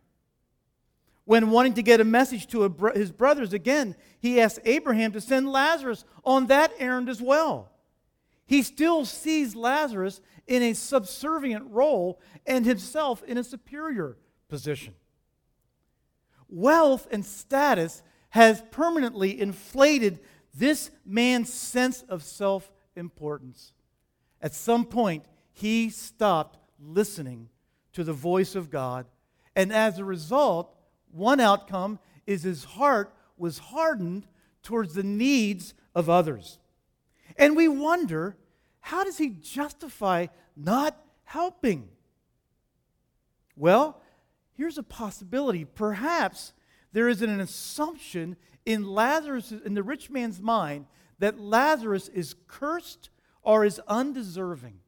When 1.26 1.52
wanting 1.52 1.76
to 1.76 1.84
get 1.84 2.02
a 2.02 2.06
message 2.06 2.48
to 2.48 2.66
a 2.66 2.94
his 2.94 3.12
brothers 3.12 3.54
again, 3.54 3.96
he 4.20 4.42
asked 4.42 4.60
Abraham 4.66 5.14
to 5.14 5.22
send 5.22 5.52
Lazarus 5.52 6.04
on 6.26 6.48
that 6.48 6.74
errand 6.80 7.08
as 7.08 7.22
well. 7.22 7.72
He 8.46 8.62
still 8.62 9.06
sees 9.06 9.56
Lazarus 9.56 10.20
in 10.48 10.62
a 10.62 10.74
subservient 10.74 11.66
role 11.70 12.20
and 12.46 12.66
himself 12.66 13.24
in 13.24 13.38
a 13.38 13.44
superior 13.44 14.18
position. 14.50 14.96
Wealth 16.50 17.08
and 17.10 17.26
status 17.26 18.04
has 18.30 18.62
permanently 18.70 19.40
inflated 19.40 20.20
this 20.54 20.92
man's 21.06 21.52
sense 21.52 22.04
of 22.10 22.22
self 22.22 22.70
importance. 22.96 23.74
At 24.42 24.54
some 24.54 24.86
point, 24.86 25.26
he 25.54 25.90
stopped 25.90 26.58
listening 26.80 27.50
to 27.94 28.04
the 28.04 28.14
voice 28.14 28.56
of 28.56 28.70
God. 28.70 29.06
And 29.56 29.72
as 29.72 30.00
a 30.00 30.06
result, 30.06 30.76
one 31.14 31.40
outcome 31.40 32.00
is 32.26 32.44
his 32.44 32.64
heart 32.64 33.14
was 33.38 33.60
hardened 33.60 34.28
towards 34.62 34.94
the 34.94 35.04
needs 35.04 35.74
of 35.94 36.10
others. 36.10 36.60
And 37.38 37.56
we 37.56 37.68
wonder 37.68 38.36
how 38.80 39.04
does 39.04 39.18
he 39.18 39.30
justify 39.30 40.28
not 40.56 40.98
helping? 41.24 41.90
Well, 43.56 44.02
here's 44.54 44.78
a 44.78 44.84
possibility. 44.84 45.66
Perhaps 45.66 46.54
there 46.92 47.08
is 47.08 47.22
an 47.22 47.40
assumption 47.40 48.36
in 48.66 48.88
Lazarus 48.88 49.52
in 49.52 49.74
the 49.74 49.84
rich 49.84 50.10
man's 50.10 50.42
mind 50.42 50.86
that 51.20 51.40
Lazarus 51.40 52.08
is 52.10 52.36
cursed 52.48 53.10
or 53.42 53.66
is 53.66 53.80
undeserving. 53.88 54.80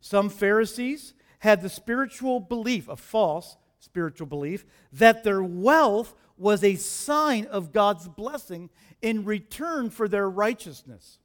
Some 0.00 0.28
Pharisees 0.28 1.14
had 1.40 1.62
the 1.62 1.68
spiritual 1.68 2.40
belief, 2.40 2.88
a 2.88 2.96
false 2.96 3.56
spiritual 3.80 4.26
belief, 4.26 4.64
that 4.92 5.24
their 5.24 5.42
wealth 5.42 6.14
was 6.36 6.62
a 6.62 6.76
sign 6.76 7.46
of 7.46 7.72
God's 7.72 8.08
blessing 8.08 8.70
in 9.02 9.24
return 9.24 9.90
for 9.90 10.08
their 10.08 10.28
righteousness, 10.28 11.18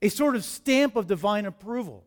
a 0.00 0.08
sort 0.08 0.34
of 0.34 0.44
stamp 0.44 0.96
of 0.96 1.06
divine 1.06 1.44
approval. 1.44 2.04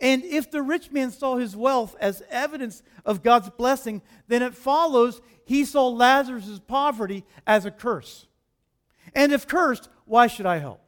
And 0.00 0.24
if 0.24 0.50
the 0.50 0.62
rich 0.62 0.90
man 0.90 1.10
saw 1.10 1.36
his 1.36 1.54
wealth 1.54 1.94
as 2.00 2.22
evidence 2.30 2.82
of 3.04 3.22
God's 3.22 3.50
blessing, 3.50 4.02
then 4.26 4.42
it 4.42 4.54
follows 4.54 5.20
he 5.44 5.64
saw 5.64 5.88
Lazarus' 5.88 6.60
poverty 6.66 7.24
as 7.46 7.64
a 7.64 7.70
curse. 7.70 8.26
And 9.14 9.32
if 9.32 9.46
cursed, 9.46 9.88
why 10.04 10.26
should 10.26 10.46
I 10.46 10.58
help? 10.58 10.80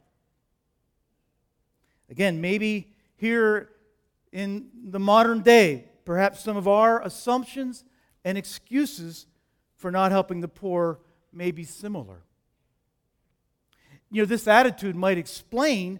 Again, 2.09 2.41
maybe 2.41 2.93
here 3.15 3.69
in 4.31 4.69
the 4.89 4.99
modern 4.99 5.41
day, 5.41 5.85
perhaps 6.07 6.39
some 6.39 6.55
of 6.55 6.69
our 6.69 7.03
assumptions 7.03 7.83
and 8.23 8.37
excuses 8.37 9.27
for 9.75 9.91
not 9.91 10.09
helping 10.09 10.39
the 10.39 10.47
poor 10.47 11.01
may 11.33 11.51
be 11.51 11.65
similar. 11.65 12.23
You 14.09 14.21
know, 14.21 14.25
this 14.25 14.47
attitude 14.47 14.95
might 14.95 15.17
explain 15.17 15.99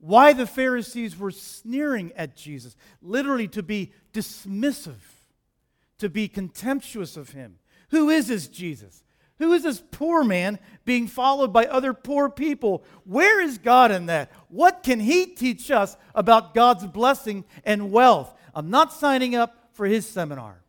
why 0.00 0.32
the 0.32 0.48
Pharisees 0.48 1.16
were 1.16 1.30
sneering 1.30 2.10
at 2.16 2.34
Jesus, 2.34 2.74
literally 3.00 3.46
to 3.46 3.62
be 3.62 3.92
dismissive, 4.12 5.28
to 5.98 6.08
be 6.08 6.26
contemptuous 6.26 7.16
of 7.16 7.30
him. 7.30 7.60
Who 7.90 8.10
is 8.10 8.26
this 8.26 8.48
Jesus? 8.48 9.04
Who 9.38 9.52
is 9.52 9.62
this 9.62 9.80
poor 9.92 10.24
man 10.24 10.58
being 10.84 11.06
followed 11.06 11.52
by 11.52 11.66
other 11.66 11.94
poor 11.94 12.28
people? 12.28 12.84
Where 13.04 13.40
is 13.40 13.58
God 13.58 13.92
in 13.92 14.06
that? 14.06 14.32
What 14.48 14.82
can 14.82 14.98
he 14.98 15.24
teach 15.26 15.70
us 15.70 15.96
about 16.16 16.52
God's 16.52 16.86
blessing 16.88 17.44
and 17.62 17.92
wealth? 17.92 18.35
I'm 18.56 18.70
not 18.70 18.90
signing 18.90 19.34
up 19.34 19.68
for 19.74 19.84
his 19.84 20.08
seminar. 20.08 20.62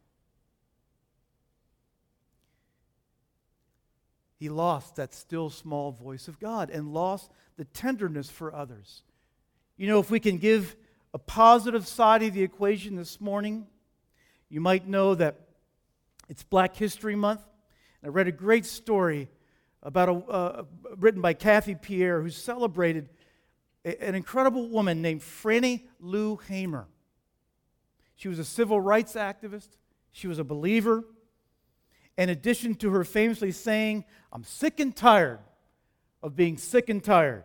He 4.36 4.50
lost 4.50 4.98
that 4.98 5.14
still 5.14 5.50
small 5.50 5.94
voice 5.94 6.28
of 6.28 6.38
God 6.38 6.70
and 6.70 6.94
lost 6.94 7.32
the 7.56 7.64
tenderness 7.64 8.30
for 8.30 8.54
others. 8.54 9.04
You 9.78 9.88
know, 9.88 10.00
if 10.00 10.12
we 10.12 10.20
can 10.20 10.38
give 10.38 10.76
a 11.14 11.18
positive 11.18 11.88
side 11.88 12.24
of 12.24 12.34
the 12.34 12.44
equation 12.44 12.98
this 12.98 13.22
morning, 13.22 13.66
you 14.50 14.60
might 14.60 14.86
know 14.86 15.16
that 15.16 15.40
it's 16.28 16.44
Black 16.44 16.76
History 16.76 17.16
Month. 17.16 17.42
I 18.04 18.10
read 18.10 18.28
a 18.28 18.34
great 18.34 18.66
story 18.66 19.30
about 19.82 20.10
a, 20.10 20.14
uh, 20.14 20.64
written 20.98 21.22
by 21.22 21.34
Kathy 21.34 21.76
Pierre, 21.76 22.22
who 22.22 22.32
celebrated 22.32 23.08
an 23.86 24.14
incredible 24.14 24.68
woman 24.68 25.02
named 25.02 25.24
Fannie 25.24 25.88
Lou 26.02 26.36
Hamer. 26.50 26.86
She 28.18 28.28
was 28.28 28.40
a 28.40 28.44
civil 28.44 28.82
rights 28.82 29.14
activist. 29.14 29.70
She 30.12 30.28
was 30.28 30.40
a 30.40 30.44
believer. 30.44 31.06
In 32.18 32.30
addition 32.30 32.74
to 32.76 32.90
her 32.90 33.04
famously 33.04 33.52
saying, 33.52 34.04
I'm 34.34 34.44
sick 34.44 34.80
and 34.80 34.94
tired 34.94 35.40
of 36.24 36.36
being 36.36 36.58
sick 36.58 36.90
and 36.90 37.02
tired, 37.02 37.44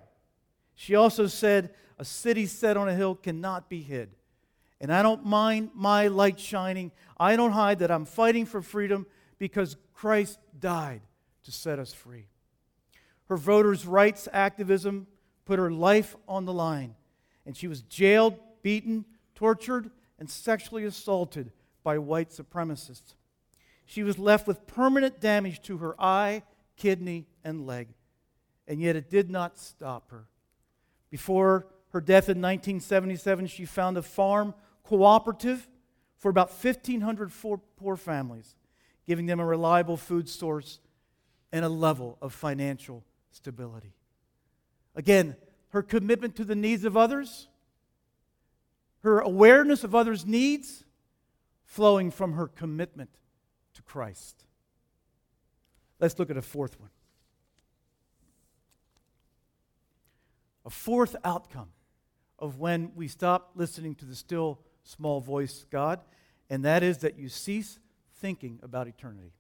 she 0.74 0.94
also 0.94 1.26
said, 1.26 1.74
A 1.98 2.04
city 2.04 2.46
set 2.46 2.78
on 2.78 2.88
a 2.88 2.94
hill 2.94 3.14
cannot 3.14 3.68
be 3.68 3.82
hid. 3.82 4.16
And 4.80 4.92
I 4.92 5.02
don't 5.02 5.26
mind 5.26 5.70
my 5.74 6.08
light 6.08 6.40
shining. 6.40 6.90
I 7.20 7.36
don't 7.36 7.52
hide 7.52 7.80
that 7.80 7.90
I'm 7.90 8.06
fighting 8.06 8.46
for 8.46 8.62
freedom 8.62 9.06
because 9.38 9.76
Christ 9.92 10.38
died 10.58 11.02
to 11.44 11.52
set 11.52 11.78
us 11.78 11.92
free. 11.92 12.28
Her 13.26 13.36
voters' 13.36 13.86
rights 13.86 14.26
activism 14.32 15.06
put 15.44 15.58
her 15.58 15.70
life 15.70 16.16
on 16.26 16.46
the 16.46 16.52
line, 16.52 16.94
and 17.44 17.56
she 17.56 17.68
was 17.68 17.82
jailed, 17.82 18.38
beaten, 18.62 19.04
tortured, 19.34 19.90
and 20.22 20.30
sexually 20.30 20.84
assaulted 20.84 21.50
by 21.82 21.98
white 21.98 22.30
supremacists. 22.30 23.14
She 23.84 24.04
was 24.04 24.20
left 24.20 24.46
with 24.46 24.68
permanent 24.68 25.20
damage 25.20 25.60
to 25.62 25.78
her 25.78 26.00
eye, 26.00 26.44
kidney, 26.76 27.26
and 27.42 27.66
leg, 27.66 27.88
and 28.68 28.80
yet 28.80 28.94
it 28.94 29.10
did 29.10 29.32
not 29.32 29.58
stop 29.58 30.12
her. 30.12 30.28
Before 31.10 31.66
her 31.88 32.00
death 32.00 32.28
in 32.28 32.40
1977, 32.40 33.48
she 33.48 33.64
found 33.64 33.96
a 33.96 34.02
farm 34.02 34.54
cooperative 34.84 35.68
for 36.18 36.28
about 36.28 36.50
1,500 36.50 37.32
poor 37.76 37.96
families 37.96 38.54
giving 39.04 39.26
them 39.26 39.40
a 39.40 39.44
reliable 39.44 39.96
food 39.96 40.28
source 40.28 40.78
and 41.50 41.64
a 41.64 41.68
level 41.68 42.16
of 42.22 42.32
financial 42.32 43.02
stability. 43.32 43.96
Again, 44.94 45.34
her 45.70 45.82
commitment 45.82 46.36
to 46.36 46.44
the 46.44 46.54
needs 46.54 46.84
of 46.84 46.96
others, 46.96 47.48
her 49.02 49.20
awareness 49.20 49.84
of 49.84 49.94
others' 49.94 50.26
needs, 50.26 50.84
flowing 51.64 52.10
from 52.10 52.34
her 52.34 52.46
commitment 52.46 53.10
to 53.74 53.82
Christ. 53.82 54.44
Let's 55.98 56.18
look 56.18 56.30
at 56.30 56.36
a 56.36 56.42
fourth 56.42 56.78
one. 56.80 56.90
A 60.64 60.70
fourth 60.70 61.16
outcome 61.24 61.70
of 62.38 62.58
when 62.58 62.92
we 62.94 63.08
stop 63.08 63.52
listening 63.54 63.94
to 63.96 64.04
the 64.04 64.14
still 64.14 64.60
small 64.84 65.20
voice 65.20 65.64
God, 65.70 66.00
and 66.50 66.64
that 66.64 66.82
is 66.82 66.98
that 66.98 67.18
you 67.18 67.28
cease 67.28 67.78
thinking 68.16 68.60
about 68.62 68.86
eternity. 68.86 69.32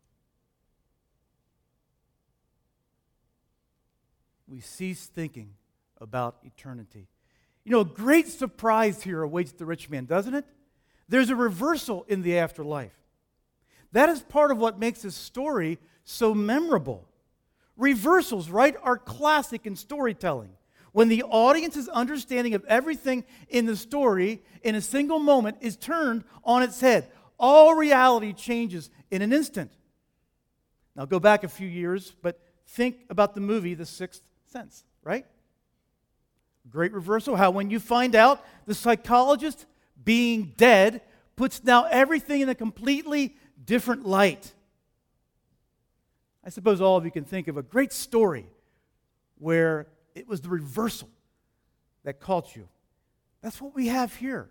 We 4.48 4.60
cease 4.60 5.06
thinking 5.06 5.54
about 6.00 6.36
eternity. 6.42 7.08
You 7.64 7.72
know, 7.72 7.80
a 7.80 7.84
great 7.84 8.28
surprise 8.28 9.02
here 9.02 9.22
awaits 9.22 9.52
the 9.52 9.66
rich 9.66 9.88
man, 9.88 10.06
doesn't 10.06 10.34
it? 10.34 10.44
There's 11.08 11.30
a 11.30 11.36
reversal 11.36 12.04
in 12.08 12.22
the 12.22 12.38
afterlife. 12.38 12.98
That 13.92 14.08
is 14.08 14.20
part 14.20 14.50
of 14.50 14.58
what 14.58 14.78
makes 14.78 15.02
this 15.02 15.14
story 15.14 15.78
so 16.04 16.34
memorable. 16.34 17.06
Reversals, 17.76 18.50
right, 18.50 18.74
are 18.82 18.96
classic 18.96 19.66
in 19.66 19.76
storytelling. 19.76 20.50
When 20.92 21.08
the 21.08 21.22
audience's 21.22 21.88
understanding 21.88 22.54
of 22.54 22.64
everything 22.66 23.24
in 23.48 23.66
the 23.66 23.76
story 23.76 24.42
in 24.62 24.74
a 24.74 24.80
single 24.80 25.18
moment 25.18 25.58
is 25.60 25.76
turned 25.76 26.24
on 26.44 26.62
its 26.62 26.80
head 26.80 27.10
all 27.42 27.74
reality 27.74 28.32
changes 28.32 28.88
in 29.10 29.20
an 29.20 29.32
instant. 29.32 29.72
Now, 30.94 31.06
go 31.06 31.18
back 31.18 31.42
a 31.42 31.48
few 31.48 31.66
years, 31.66 32.14
but 32.22 32.40
think 32.68 32.98
about 33.10 33.34
the 33.34 33.40
movie 33.40 33.74
The 33.74 33.84
Sixth 33.84 34.22
Sense, 34.46 34.84
right? 35.02 35.26
Great 36.70 36.92
reversal. 36.92 37.36
How, 37.36 37.50
when 37.50 37.70
you 37.70 37.80
find 37.80 38.14
out 38.14 38.44
the 38.66 38.74
psychologist 38.74 39.66
being 40.02 40.54
dead 40.56 41.02
puts 41.36 41.62
now 41.64 41.84
everything 41.84 42.40
in 42.40 42.48
a 42.48 42.54
completely 42.54 43.36
different 43.64 44.06
light. 44.06 44.52
I 46.44 46.50
suppose 46.50 46.80
all 46.80 46.96
of 46.96 47.04
you 47.04 47.10
can 47.10 47.24
think 47.24 47.48
of 47.48 47.56
a 47.56 47.62
great 47.62 47.92
story 47.92 48.46
where 49.38 49.86
it 50.14 50.26
was 50.28 50.40
the 50.40 50.48
reversal 50.48 51.08
that 52.04 52.20
caught 52.20 52.56
you. 52.56 52.68
That's 53.42 53.60
what 53.60 53.74
we 53.74 53.88
have 53.88 54.14
here. 54.16 54.50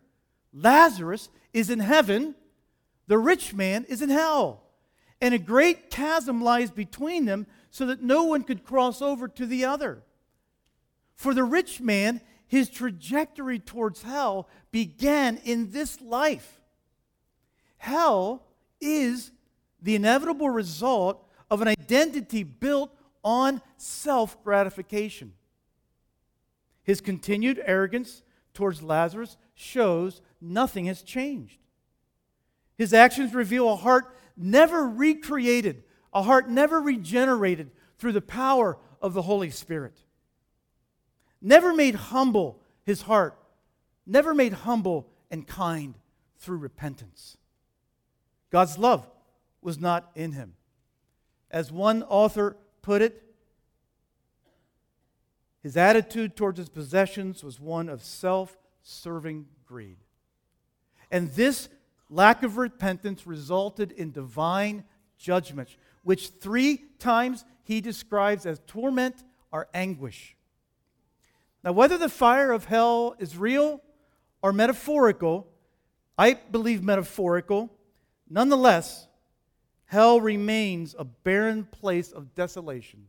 Lazarus 0.54 1.30
is 1.54 1.69
in 1.69 1.80
heaven 1.80 2.36
the 3.12 3.17
rich 3.17 3.54
man 3.54 3.84
is 3.89 4.02
in 4.02 4.10
hell, 4.10 4.63
and 5.19 5.34
a 5.34 5.38
great 5.38 5.89
chasm 5.89 6.41
lies 6.41 6.71
between 6.71 7.26
them 7.26 7.45
so 7.69 7.86
that 7.88 8.02
no 8.02 8.24
one 8.24 8.43
could 8.43 8.63
cross 8.63 9.02
over 9.02 9.28
to 9.28 9.45
the 9.45 9.65
other. 9.65 10.02
For 11.22 11.36
the 11.36 11.44
rich 11.44 11.80
man, 11.80 12.20
his 12.48 12.68
trajectory 12.68 13.60
towards 13.60 14.02
hell 14.02 14.50
began 14.72 15.38
in 15.44 15.70
this 15.70 16.02
life. 16.02 16.60
Hell 17.78 18.48
is 18.80 19.32
the 19.80 19.94
inevitable 19.94 20.50
result 20.50 21.24
of 21.52 21.62
an 21.62 21.68
identity 21.68 22.42
built 22.42 22.92
on 23.24 23.62
self 23.78 24.44
gratification. 24.44 25.34
His 26.82 27.02
continued 27.02 27.62
arrogance 27.64 28.24
towards 28.56 28.82
Lazarus 28.82 29.38
shows 29.54 30.24
nothing 30.42 30.86
has 30.86 31.04
changed. 31.04 31.60
His 32.80 32.96
actions 32.96 33.36
reveal 33.36 33.72
a 33.72 33.76
heart 33.76 34.18
never 34.36 34.88
recreated, 34.88 35.84
a 36.16 36.24
heart 36.24 36.50
never 36.50 36.82
regenerated 36.82 37.70
through 38.00 38.14
the 38.14 38.22
power 38.22 38.80
of 39.04 39.14
the 39.14 39.22
Holy 39.22 39.52
Spirit. 39.52 40.02
Never 41.41 41.73
made 41.73 41.95
humble 41.95 42.60
his 42.84 43.04
heart, 43.04 43.38
never 44.06 44.34
made 44.34 44.54
humble 44.54 45.08
and 45.30 45.47
kind 45.47 45.95
through 46.38 46.58
repentance. 46.58 47.38
God's 48.51 48.77
love 48.77 49.08
was 49.62 49.80
not 49.80 50.12
in 50.15 50.34
him. 50.34 50.54
As 51.49 51.71
one 51.71 52.04
author 52.04 52.58
put 52.82 53.01
it, 53.01 53.23
his 55.63 55.77
attitude 55.77 56.36
towards 56.36 56.58
his 56.58 56.69
possessions 56.69 57.43
was 57.43 57.60
one 57.60 57.88
of 57.88 58.04
self 58.04 58.58
serving 58.82 59.45
greed. 59.65 59.97
And 61.12 61.32
this 61.32 61.69
lack 62.10 62.43
of 62.43 62.58
repentance 62.58 63.27
resulted 63.27 63.91
in 63.91 64.12
divine 64.12 64.84
judgment, 65.17 65.75
which 66.04 66.30
three 66.30 66.86
times 66.99 67.45
he 67.63 67.80
describes 67.80 68.45
as 68.45 68.60
torment 68.65 69.23
or 69.51 69.67
anguish. 69.73 70.36
Now, 71.63 71.74
whether 71.74 71.97
the 71.97 72.10
fire 72.10 72.52
of 72.52 72.65
hell 72.65 73.15
is 73.19 73.38
real 73.38 73.82
or 74.41 74.52
metaphorical, 74.52 75.47
I 76.17 76.34
believe 76.34 76.84
metaphorical, 76.84 77.71
nonetheless, 78.30 79.08
hell 79.86 80.19
remains 80.19 80.95
a 80.97 81.04
barren 81.04 81.65
place 81.65 82.12
of 82.12 82.34
desolation 82.34 83.08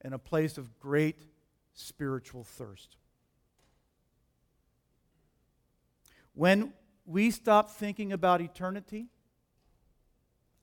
and 0.00 0.14
a 0.14 0.18
place 0.18 0.58
of 0.58 0.78
great 0.80 1.26
spiritual 1.74 2.42
thirst. 2.44 2.96
When 6.34 6.72
we 7.06 7.30
stop 7.30 7.70
thinking 7.70 8.12
about 8.12 8.40
eternity, 8.40 9.06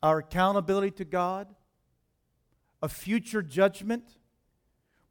our 0.03 0.19
accountability 0.19 0.91
to 0.91 1.05
God, 1.05 1.47
a 2.81 2.89
future 2.89 3.41
judgment, 3.41 4.17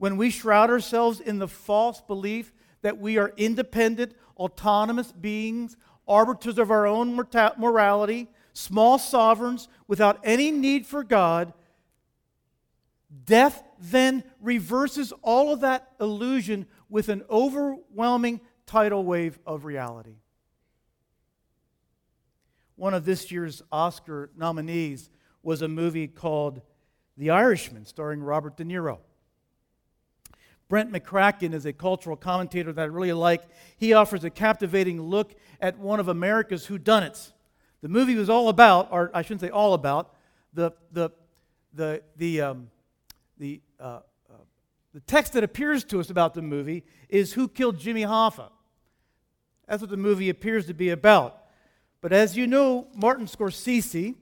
when 0.01 0.17
we 0.17 0.31
shroud 0.31 0.71
ourselves 0.71 1.21
in 1.21 1.39
the 1.39 1.47
false 1.47 2.01
belief 2.01 2.55
that 2.81 2.97
we 2.97 3.19
are 3.19 3.35
independent, 3.37 4.15
autonomous 4.39 5.13
beings, 5.13 5.77
arbiters 6.09 6.57
of 6.57 6.71
our 6.71 6.87
own 6.87 7.15
morality, 7.59 8.27
small 8.55 8.99
sovereigns 8.99 9.69
without 9.87 10.19
any 10.25 10.51
need 10.51 10.87
for 10.87 11.05
God, 11.05 11.53
death 13.27 13.63
then 13.79 14.25
reverses 14.41 15.13
all 15.21 15.53
of 15.53 15.61
that 15.61 15.93
illusion 16.01 16.67
with 16.89 17.11
an 17.11 17.23
overwhelming 17.29 18.41
tidal 18.65 19.05
wave 19.05 19.39
of 19.45 19.67
reality. 19.67 20.17
One 22.77 22.95
of 22.95 23.05
this 23.05 23.31
year's 23.31 23.61
Oscar 23.71 24.31
nominees 24.35 25.11
was 25.43 25.61
a 25.61 25.69
movie 25.69 26.09
called 26.09 26.63
The 27.19 27.29
Irishman, 27.29 27.85
starring 27.85 28.23
Robert 28.23 28.57
De 28.57 28.65
Niro. 28.65 29.01
Brett 30.71 30.89
McCracken 30.89 31.53
is 31.53 31.67
a 31.67 31.73
cultural 31.73 32.17
commentator 32.17 32.73
that 32.73 32.81
I 32.81 32.85
really 32.85 33.13
like. 33.13 33.43
He 33.77 33.93
offers 33.93 34.23
a 34.23 34.31
captivating 34.31 35.03
look 35.03 35.35
at 35.61 35.77
one 35.77 35.99
of 35.99 36.07
America's 36.07 36.69
whodunits. 36.69 37.33
The 37.83 37.89
movie 37.89 38.15
was 38.15 38.31
all 38.31 38.49
about, 38.49 38.89
or 38.93 39.11
I 39.13 39.23
shouldn't 39.23 39.41
say 39.41 39.51
all 39.51 39.75
about, 39.75 40.15
the, 40.55 40.71
the, 40.93 41.11
the, 41.75 42.03
the, 42.17 42.41
um, 42.41 42.71
the, 43.37 43.61
uh, 43.81 44.01
uh, 44.31 44.35
the 44.95 45.01
text 45.01 45.33
that 45.33 45.43
appears 45.43 45.83
to 45.85 45.99
us 45.99 46.09
about 46.09 46.35
the 46.35 46.43
movie 46.43 46.85
is 47.09 47.33
Who 47.33 47.49
Killed 47.49 47.77
Jimmy 47.77 48.03
Hoffa? 48.03 48.51
That's 49.67 49.81
what 49.81 49.91
the 49.91 49.97
movie 49.97 50.31
appears 50.31 50.67
to 50.67 50.75
be 50.75 50.91
about. 50.91 51.37
But 52.01 52.13
as 52.13 52.37
you 52.37 52.47
know, 52.47 52.87
Martin 52.95 53.27
Scorsese, 53.27 54.15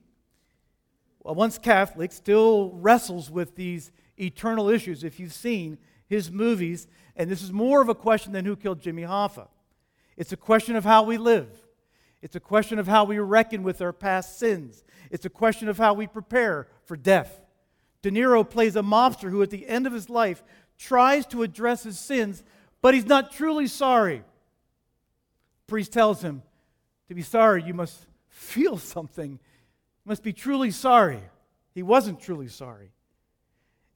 once 1.23 1.59
Catholic, 1.59 2.11
still 2.11 2.71
wrestles 2.73 3.31
with 3.31 3.55
these 3.55 3.93
eternal 4.19 4.71
issues. 4.71 5.05
If 5.05 5.21
you've 5.21 5.35
seen 5.35 5.77
his 6.09 6.31
movies, 6.31 6.89
and 7.15 7.31
this 7.31 7.43
is 7.43 7.53
more 7.53 7.81
of 7.81 7.89
a 7.89 7.95
question 7.95 8.33
than 8.33 8.45
who 8.45 8.57
killed 8.57 8.81
Jimmy 8.81 9.03
Hoffa. 9.03 9.49
It's 10.17 10.33
a 10.33 10.37
question 10.37 10.75
of 10.75 10.85
how 10.85 11.05
we 11.05 11.19
live. 11.19 11.49
It's 12.21 12.35
a 12.35 12.41
question 12.41 12.79
of 12.79 12.89
how 12.89 13.05
we 13.05 13.19
reckon 13.19 13.63
with 13.63 13.81
our 13.81 13.93
past 13.93 14.39
sins. 14.39 14.83
It's 15.11 15.25
a 15.25 15.31
question 15.31 15.69
of 15.69 15.79
how 15.79 15.95
we 15.95 16.07
prepare 16.07 16.67
for 16.85 16.97
death. 16.97 17.41
De 18.03 18.11
Niro 18.11 18.49
plays 18.49 18.77
a 18.77 18.83
mobster 18.83 19.31
who, 19.31 19.43
at 19.43 19.51
the 19.51 19.69
end 19.69 19.87
of 19.87 19.93
his 19.93 20.11
life, 20.11 20.43
tries 20.77 21.27
to 21.27 21.43
address 21.43 21.83
his 21.85 21.99
sins, 21.99 22.43
but 22.81 22.95
he's 22.95 23.07
not 23.07 23.33
truly 23.33 23.67
sorry. 23.67 24.25
Priest 25.67 25.93
tells 25.93 26.23
him, 26.23 26.43
To 27.09 27.15
be 27.15 27.23
sorry, 27.23 27.63
you 27.63 27.75
must 27.75 28.07
feel 28.29 28.79
something. 28.79 29.33
You 29.33 30.09
must 30.09 30.23
be 30.23 30.33
truly 30.33 30.71
sorry. 30.71 31.21
He 31.75 31.83
wasn't 31.83 32.21
truly 32.21 32.49
sorry. 32.49 32.91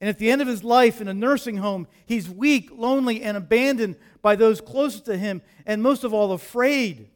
And 0.03 0.09
at 0.09 0.17
the 0.17 0.29
end 0.29 0.41
of 0.41 0.49
his 0.49 0.65
life 0.65 0.99
in 0.99 1.07
a 1.07 1.13
nursing 1.13 1.55
home, 1.55 1.87
he's 2.05 2.29
weak, 2.29 2.69
lonely, 2.73 3.21
and 3.21 3.37
abandoned 3.37 3.95
by 4.21 4.35
those 4.35 4.59
closest 4.59 5.05
to 5.05 5.15
him, 5.15 5.41
and 5.65 5.81
most 5.81 6.03
of 6.03 6.13
all, 6.13 6.33
afraid. 6.33 7.09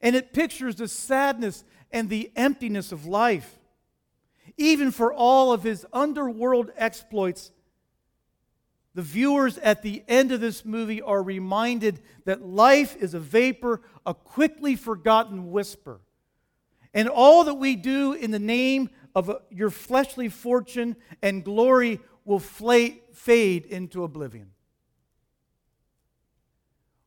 And 0.00 0.14
it 0.14 0.32
pictures 0.32 0.76
the 0.76 0.86
sadness 0.86 1.64
and 1.90 2.08
the 2.08 2.30
emptiness 2.36 2.92
of 2.92 3.06
life. 3.06 3.58
Even 4.56 4.92
for 4.92 5.12
all 5.12 5.52
of 5.52 5.64
his 5.64 5.84
underworld 5.92 6.70
exploits, 6.76 7.50
the 8.94 9.02
viewers 9.02 9.58
at 9.58 9.82
the 9.82 10.04
end 10.06 10.30
of 10.30 10.40
this 10.40 10.64
movie 10.64 11.02
are 11.02 11.24
reminded 11.24 12.00
that 12.24 12.46
life 12.46 12.96
is 12.98 13.14
a 13.14 13.18
vapor, 13.18 13.80
a 14.06 14.14
quickly 14.14 14.76
forgotten 14.76 15.50
whisper. 15.50 15.98
And 16.94 17.08
all 17.08 17.42
that 17.44 17.54
we 17.54 17.74
do 17.74 18.12
in 18.12 18.30
the 18.30 18.38
name 18.38 18.90
of 19.14 19.30
your 19.50 19.70
fleshly 19.70 20.28
fortune 20.28 20.96
and 21.22 21.44
glory 21.44 22.00
will 22.24 22.38
fade 22.38 23.66
into 23.66 24.04
oblivion. 24.04 24.50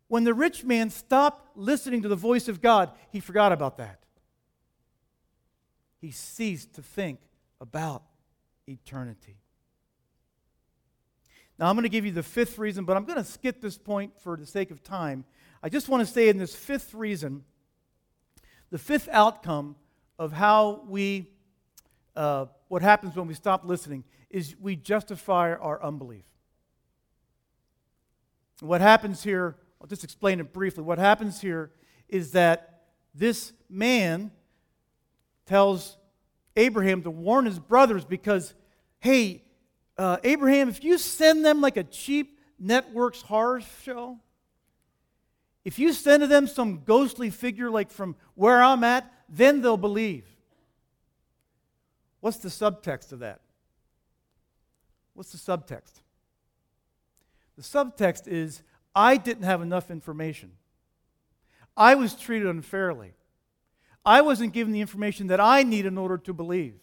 When 0.08 0.24
the 0.24 0.34
rich 0.34 0.64
man 0.64 0.90
stopped 0.90 1.58
listening 1.58 2.02
to 2.04 2.08
the 2.08 2.16
voice 2.16 2.48
of 2.48 2.62
God, 2.62 2.92
he 3.10 3.20
forgot 3.20 3.52
about 3.52 3.78
that. 3.78 4.00
He 6.02 6.12
ceased 6.12 6.74
to 6.74 6.82
think 6.82 7.20
about 7.62 8.04
eternity. 8.68 9.38
Now, 11.58 11.70
I'm 11.70 11.76
going 11.76 11.84
to 11.84 11.90
give 11.90 12.06
you 12.06 12.12
the 12.12 12.24
fifth 12.24 12.58
reason, 12.58 12.84
but 12.84 12.98
I'm 12.98 13.06
going 13.06 13.18
to 13.18 13.24
skip 13.24 13.62
this 13.62 13.78
point 13.78 14.20
for 14.20 14.36
the 14.36 14.46
sake 14.46 14.70
of 14.72 14.84
time. 14.84 15.24
I 15.62 15.70
just 15.70 15.88
want 15.88 16.06
to 16.06 16.12
say 16.12 16.28
in 16.28 16.38
this 16.38 16.54
fifth 16.54 16.94
reason, 16.94 17.44
the 18.70 18.78
fifth 18.78 19.08
outcome 19.12 19.76
of 20.20 20.34
how 20.34 20.84
we 20.88 21.30
uh, 22.16 22.46
what 22.68 22.82
happens 22.82 23.16
when 23.16 23.28
we 23.28 23.34
stop 23.34 23.66
listening 23.66 24.04
is 24.30 24.56
we 24.60 24.76
justify 24.76 25.54
our 25.54 25.82
unbelief. 25.84 26.26
What 28.60 28.82
happens 28.82 29.24
here, 29.24 29.56
I'll 29.82 29.88
just 29.88 30.04
explain 30.04 30.40
it 30.40 30.54
briefly. 30.54 30.84
What 30.84 31.00
happens 31.00 31.42
here 31.42 31.72
is 32.08 32.32
that 32.32 32.84
this 33.14 33.54
man 33.70 34.32
tells 35.46 35.98
Abraham 36.56 37.04
to 37.04 37.12
warn 37.12 37.46
his 37.46 37.60
brothers 37.60 38.06
because, 38.06 38.54
hey, 39.00 39.44
uh, 39.98 40.18
Abraham, 40.24 40.70
if 40.70 40.84
you 40.84 40.98
send 40.98 41.46
them 41.46 41.62
like 41.62 41.78
a 41.78 41.84
cheap 41.84 42.40
networks 42.60 43.22
horror 43.22 43.62
show, 43.84 44.20
if 45.66 45.80
you 45.80 45.94
send 45.94 46.22
to 46.22 46.28
them 46.28 46.48
some 46.48 46.84
ghostly 46.84 47.30
figure 47.30 47.70
like 47.70 47.92
from 47.92 48.16
where 48.36 48.62
I'm 48.62 48.84
at, 48.84 49.12
then 49.30 49.62
they'll 49.62 49.78
believe. 49.78 50.33
What's 52.24 52.38
the 52.38 52.48
subtext 52.48 53.12
of 53.12 53.20
that? 53.20 53.42
What's 55.14 55.34
the 55.34 55.38
subtext? 55.38 55.92
The 57.58 57.62
subtext 57.62 58.30
is 58.30 58.64
I 58.96 59.18
didn't 59.18 59.44
have 59.44 59.62
enough 59.62 59.92
information. 59.92 60.54
I 61.76 61.96
was 61.96 62.16
treated 62.16 62.48
unfairly. 62.48 63.12
I 64.06 64.22
wasn't 64.22 64.54
given 64.54 64.72
the 64.72 64.80
information 64.80 65.28
that 65.28 65.42
I 65.42 65.64
need 65.64 65.86
in 65.86 65.98
order 65.98 66.18
to 66.20 66.32
believe. 66.32 66.76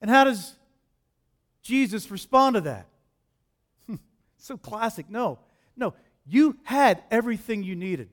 And 0.00 0.10
how 0.10 0.24
does 0.24 0.56
Jesus 1.62 2.10
respond 2.10 2.54
to 2.54 2.62
that? 2.62 2.88
so 4.38 4.56
classic. 4.56 5.08
No, 5.08 5.38
no. 5.76 5.94
You 6.26 6.56
had 6.64 7.04
everything 7.12 7.62
you 7.62 7.76
needed. 7.76 8.08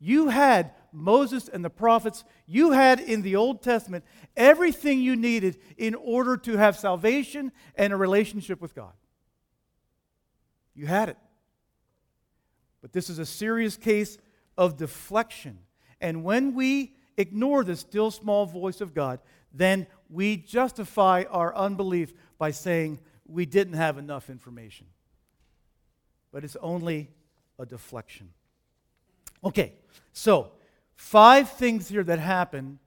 You 0.00 0.30
had 0.30 0.70
Moses 0.92 1.48
and 1.48 1.64
the 1.64 1.70
prophets, 1.70 2.24
you 2.46 2.72
had 2.72 3.00
in 3.00 3.22
the 3.22 3.36
Old 3.36 3.62
Testament 3.62 4.04
everything 4.36 5.00
you 5.00 5.16
needed 5.16 5.58
in 5.76 5.94
order 5.94 6.36
to 6.38 6.56
have 6.56 6.78
salvation 6.78 7.52
and 7.74 7.92
a 7.92 7.96
relationship 7.96 8.60
with 8.60 8.74
God. 8.74 8.92
You 10.74 10.86
had 10.86 11.08
it. 11.08 11.16
But 12.80 12.92
this 12.92 13.08
is 13.08 13.18
a 13.18 13.26
serious 13.26 13.76
case 13.76 14.18
of 14.58 14.76
deflection. 14.76 15.58
And 16.00 16.24
when 16.24 16.54
we 16.54 16.96
ignore 17.16 17.64
the 17.64 17.76
still 17.76 18.10
small 18.10 18.46
voice 18.46 18.80
of 18.80 18.94
God, 18.94 19.20
then 19.52 19.86
we 20.08 20.36
justify 20.36 21.24
our 21.30 21.54
unbelief 21.54 22.12
by 22.38 22.50
saying 22.50 22.98
we 23.26 23.46
didn't 23.46 23.74
have 23.74 23.98
enough 23.98 24.28
information. 24.28 24.86
But 26.32 26.44
it's 26.44 26.56
only 26.56 27.10
a 27.58 27.66
deflection. 27.66 28.30
Okay, 29.44 29.74
so 30.12 30.52
Five 31.02 31.50
things 31.50 31.88
here 31.88 32.04
that 32.04 32.20
happen 32.20 32.78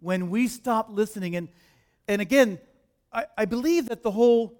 when 0.00 0.30
we 0.30 0.46
stop 0.46 0.86
listening. 0.90 1.34
And, 1.36 1.48
and 2.06 2.22
again, 2.22 2.58
I, 3.12 3.26
I 3.36 3.44
believe 3.46 3.88
that 3.88 4.02
the 4.02 4.12
whole, 4.12 4.58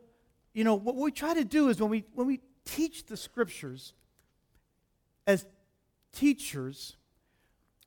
you 0.52 0.64
know, 0.64 0.74
what 0.74 0.96
we 0.96 1.10
try 1.10 1.32
to 1.32 1.44
do 1.44 1.68
is 1.68 1.80
when 1.80 1.90
we, 1.90 2.04
when 2.12 2.26
we 2.26 2.40
teach 2.66 3.06
the 3.06 3.16
scriptures 3.16 3.94
as 5.28 5.46
teachers, 6.12 6.96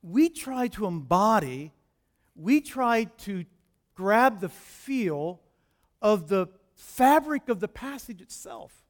we 0.01 0.29
try 0.29 0.69
to 0.69 0.87
embody, 0.87 1.73
we 2.35 2.61
try 2.61 3.03
to 3.03 3.45
grab 3.95 4.39
the 4.39 4.49
feel 4.49 5.41
of 6.01 6.29
the 6.29 6.47
fabric 6.73 7.49
of 7.49 7.59
the 7.59 7.67
passage 7.67 8.21
itself. 8.21 8.85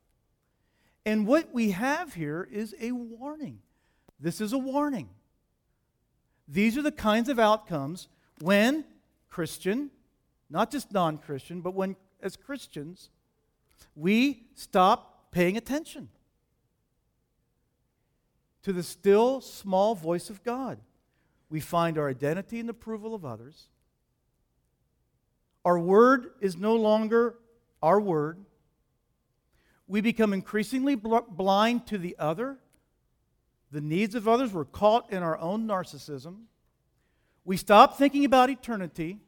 And 1.03 1.25
what 1.27 1.51
we 1.51 1.71
have 1.71 2.13
here 2.13 2.47
is 2.49 2.75
a 2.79 2.91
warning. 2.91 3.59
This 4.19 4.39
is 4.39 4.53
a 4.53 4.57
warning. 4.57 5.09
These 6.47 6.77
are 6.77 6.81
the 6.81 6.91
kinds 6.91 7.29
of 7.29 7.39
outcomes 7.39 8.07
when 8.41 8.85
Christian, 9.29 9.91
not 10.49 10.71
just 10.71 10.91
non 10.91 11.17
Christian, 11.17 11.61
but 11.61 11.73
when 11.73 11.95
as 12.21 12.35
Christians, 12.35 13.09
we 13.95 14.47
stop 14.55 15.31
paying 15.31 15.57
attention 15.57 16.09
to 18.63 18.73
the 18.73 18.83
still 18.83 19.41
small 19.41 19.95
voice 19.95 20.29
of 20.29 20.43
God. 20.43 20.79
We 21.49 21.59
find 21.59 21.97
our 21.97 22.09
identity 22.09 22.59
in 22.59 22.67
the 22.67 22.71
approval 22.71 23.13
of 23.15 23.23
others. 23.23 23.67
Our 25.63 25.79
word 25.79 26.31
is 26.41 26.57
no 26.57 26.75
longer 26.75 27.35
our 27.81 27.99
word. 27.99 28.39
We 29.87 30.01
become 30.01 30.33
increasingly 30.33 30.95
bl- 30.95 31.19
blind 31.29 31.87
to 31.87 31.97
the 31.97 32.15
other 32.19 32.57
the 33.71 33.81
needs 33.81 34.15
of 34.15 34.27
others. 34.27 34.53
We're 34.53 34.65
caught 34.65 35.11
in 35.11 35.23
our 35.23 35.37
own 35.37 35.67
narcissism. 35.67 36.43
We 37.45 37.57
stop 37.57 37.97
thinking 37.97 38.25
about 38.25 38.49
eternity. 38.49 39.19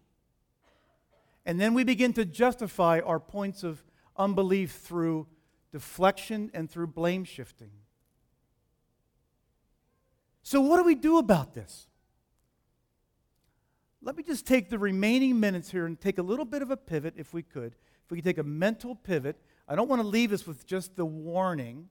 And 1.45 1.59
then 1.59 1.73
we 1.73 1.83
begin 1.83 2.13
to 2.13 2.25
justify 2.25 2.99
our 2.99 3.19
points 3.19 3.63
of 3.63 3.83
unbelief 4.17 4.71
through 4.71 5.27
deflection 5.71 6.51
and 6.53 6.69
through 6.69 6.87
blame 6.87 7.23
shifting. 7.23 7.71
So, 10.43 10.61
what 10.61 10.77
do 10.77 10.83
we 10.83 10.95
do 10.95 11.17
about 11.17 11.53
this? 11.53 11.87
Let 14.01 14.15
me 14.15 14.23
just 14.23 14.47
take 14.47 14.69
the 14.69 14.79
remaining 14.79 15.39
minutes 15.39 15.69
here 15.69 15.85
and 15.85 15.99
take 15.99 16.17
a 16.17 16.23
little 16.23 16.45
bit 16.45 16.61
of 16.61 16.71
a 16.71 16.77
pivot, 16.77 17.13
if 17.17 17.33
we 17.33 17.43
could. 17.43 17.75
If 18.05 18.11
we 18.11 18.17
could 18.17 18.25
take 18.25 18.37
a 18.37 18.43
mental 18.43 18.95
pivot. 18.95 19.37
I 19.67 19.75
don't 19.75 19.87
want 19.87 20.01
to 20.01 20.07
leave 20.07 20.31
us 20.31 20.47
with 20.47 20.65
just 20.65 20.95
the 20.95 21.05
warning, 21.05 21.89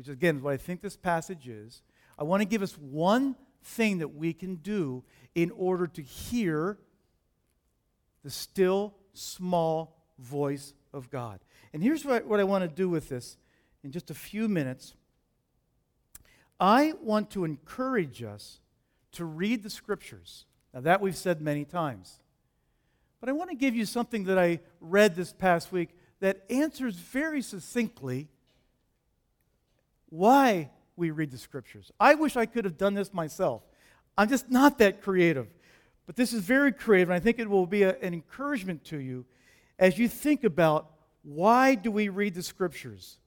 which 0.00 0.08
again 0.08 0.36
is 0.36 0.42
what 0.42 0.54
I 0.54 0.56
think 0.56 0.80
this 0.80 0.96
passage 0.96 1.46
is. 1.46 1.82
I 2.18 2.24
want 2.24 2.40
to 2.40 2.46
give 2.46 2.62
us 2.62 2.72
one 2.78 3.36
thing 3.62 3.98
that 3.98 4.08
we 4.08 4.32
can 4.32 4.54
do 4.54 5.04
in 5.34 5.50
order 5.50 5.86
to 5.88 6.00
hear 6.00 6.78
the 8.24 8.30
still 8.30 8.94
small 9.12 10.02
voice 10.18 10.72
of 10.94 11.10
God. 11.10 11.40
And 11.74 11.82
here's 11.82 12.02
what, 12.02 12.24
what 12.24 12.40
I 12.40 12.44
want 12.44 12.64
to 12.64 12.74
do 12.74 12.88
with 12.88 13.10
this 13.10 13.36
in 13.84 13.92
just 13.92 14.10
a 14.10 14.14
few 14.14 14.48
minutes. 14.48 14.94
I 16.58 16.94
want 17.02 17.28
to 17.32 17.44
encourage 17.44 18.22
us 18.22 18.60
to 19.12 19.26
read 19.26 19.62
the 19.62 19.68
scriptures. 19.68 20.46
Now, 20.72 20.80
that 20.80 21.02
we've 21.02 21.14
said 21.14 21.42
many 21.42 21.66
times. 21.66 22.20
But 23.20 23.28
I 23.28 23.32
want 23.32 23.50
to 23.50 23.56
give 23.56 23.74
you 23.74 23.84
something 23.84 24.24
that 24.24 24.38
I 24.38 24.60
read 24.80 25.14
this 25.14 25.34
past 25.34 25.72
week 25.72 25.90
that 26.20 26.46
answers 26.48 26.94
very 26.94 27.42
succinctly 27.42 28.30
why 30.10 30.70
we 30.96 31.10
read 31.10 31.30
the 31.30 31.38
scriptures. 31.38 31.90
I 31.98 32.14
wish 32.14 32.36
I 32.36 32.46
could 32.46 32.64
have 32.64 32.76
done 32.76 32.94
this 32.94 33.14
myself. 33.14 33.62
I'm 34.18 34.28
just 34.28 34.50
not 34.50 34.78
that 34.78 35.02
creative. 35.02 35.48
But 36.06 36.16
this 36.16 36.32
is 36.32 36.42
very 36.42 36.72
creative, 36.72 37.08
and 37.08 37.16
I 37.16 37.20
think 37.20 37.38
it 37.38 37.48
will 37.48 37.66
be 37.66 37.84
a, 37.84 37.96
an 38.00 38.12
encouragement 38.12 38.84
to 38.86 38.98
you 38.98 39.24
as 39.78 39.98
you 39.98 40.08
think 40.08 40.44
about 40.44 40.90
why 41.22 41.74
do 41.74 41.90
we 41.90 42.08
read 42.08 42.34
the 42.34 42.42
scriptures? 42.42 43.18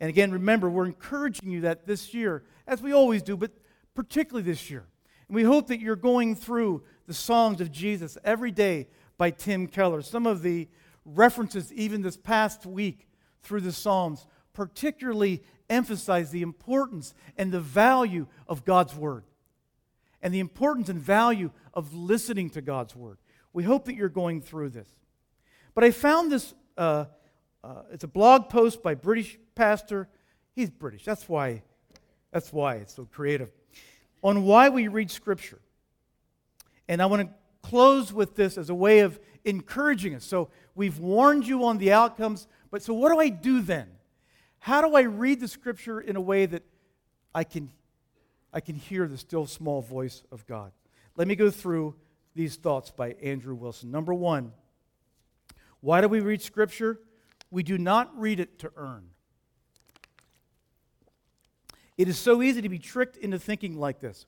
And 0.00 0.08
again, 0.08 0.30
remember, 0.30 0.70
we're 0.70 0.86
encouraging 0.86 1.50
you 1.50 1.60
that 1.62 1.86
this 1.86 2.14
year, 2.14 2.42
as 2.66 2.80
we 2.80 2.92
always 2.92 3.22
do, 3.22 3.36
but 3.36 3.50
particularly 3.94 4.42
this 4.42 4.70
year, 4.70 4.86
and 5.28 5.34
we 5.34 5.42
hope 5.42 5.68
that 5.68 5.80
you're 5.80 5.96
going 5.96 6.34
through 6.34 6.82
the 7.06 7.14
songs 7.14 7.60
of 7.60 7.70
Jesus 7.70 8.16
every 8.24 8.50
day 8.50 8.88
by 9.18 9.30
Tim 9.30 9.66
Keller. 9.66 10.00
Some 10.00 10.26
of 10.26 10.42
the 10.42 10.66
references, 11.04 11.72
even 11.74 12.02
this 12.02 12.16
past 12.16 12.64
week 12.64 13.06
through 13.42 13.60
the 13.60 13.72
Psalms, 13.72 14.26
particularly 14.54 15.42
emphasize 15.70 16.30
the 16.30 16.42
importance 16.42 17.14
and 17.38 17.50
the 17.52 17.60
value 17.60 18.26
of 18.48 18.64
God's 18.64 18.94
Word 18.94 19.24
and 20.22 20.34
the 20.34 20.40
importance 20.40 20.88
and 20.88 21.00
value 21.00 21.50
of 21.72 21.94
listening 21.94 22.50
to 22.50 22.60
God's 22.60 22.94
Word. 22.94 23.18
We 23.52 23.62
hope 23.62 23.86
that 23.86 23.94
you're 23.94 24.08
going 24.08 24.42
through 24.42 24.70
this. 24.70 24.88
But 25.74 25.84
I 25.84 25.90
found 25.90 26.30
this, 26.30 26.54
uh, 26.76 27.06
uh, 27.64 27.82
it's 27.90 28.04
a 28.04 28.08
blog 28.08 28.48
post 28.48 28.82
by 28.82 28.94
British 28.94 29.38
pastor. 29.54 30.08
He's 30.54 30.70
British. 30.70 31.04
That's 31.04 31.28
why, 31.28 31.62
that's 32.32 32.52
why 32.52 32.76
it's 32.76 32.94
so 32.94 33.06
creative. 33.06 33.50
On 34.22 34.44
why 34.44 34.68
we 34.68 34.88
read 34.88 35.10
Scripture. 35.10 35.60
And 36.88 37.00
I 37.00 37.06
want 37.06 37.22
to 37.22 37.34
close 37.62 38.12
with 38.12 38.34
this 38.36 38.58
as 38.58 38.68
a 38.68 38.74
way 38.74 39.00
of 39.00 39.18
encouraging 39.44 40.14
us. 40.14 40.24
So 40.24 40.50
we've 40.74 40.98
warned 40.98 41.46
you 41.46 41.64
on 41.64 41.78
the 41.78 41.92
outcomes, 41.92 42.46
but 42.70 42.82
so 42.82 42.92
what 42.94 43.10
do 43.12 43.18
I 43.18 43.28
do 43.28 43.62
then? 43.62 43.88
How 44.60 44.82
do 44.82 44.94
I 44.94 45.02
read 45.02 45.40
the 45.40 45.48
Scripture 45.48 46.00
in 46.00 46.16
a 46.16 46.20
way 46.20 46.46
that 46.46 46.62
I 47.34 47.44
can, 47.44 47.70
I 48.52 48.60
can 48.60 48.76
hear 48.76 49.08
the 49.08 49.18
still 49.18 49.46
small 49.46 49.80
voice 49.80 50.22
of 50.30 50.46
God? 50.46 50.72
Let 51.16 51.26
me 51.26 51.34
go 51.34 51.50
through 51.50 51.96
these 52.34 52.56
thoughts 52.56 52.90
by 52.90 53.12
Andrew 53.22 53.54
Wilson. 53.54 53.90
Number 53.90 54.14
one, 54.14 54.52
why 55.80 56.00
do 56.00 56.08
we 56.08 56.20
read 56.20 56.42
Scripture? 56.42 57.00
We 57.50 57.62
do 57.62 57.78
not 57.78 58.16
read 58.18 58.38
it 58.38 58.58
to 58.60 58.70
earn. 58.76 59.08
It 61.96 62.08
is 62.08 62.18
so 62.18 62.42
easy 62.42 62.62
to 62.62 62.68
be 62.68 62.78
tricked 62.78 63.16
into 63.16 63.38
thinking 63.38 63.78
like 63.78 64.00
this. 64.00 64.26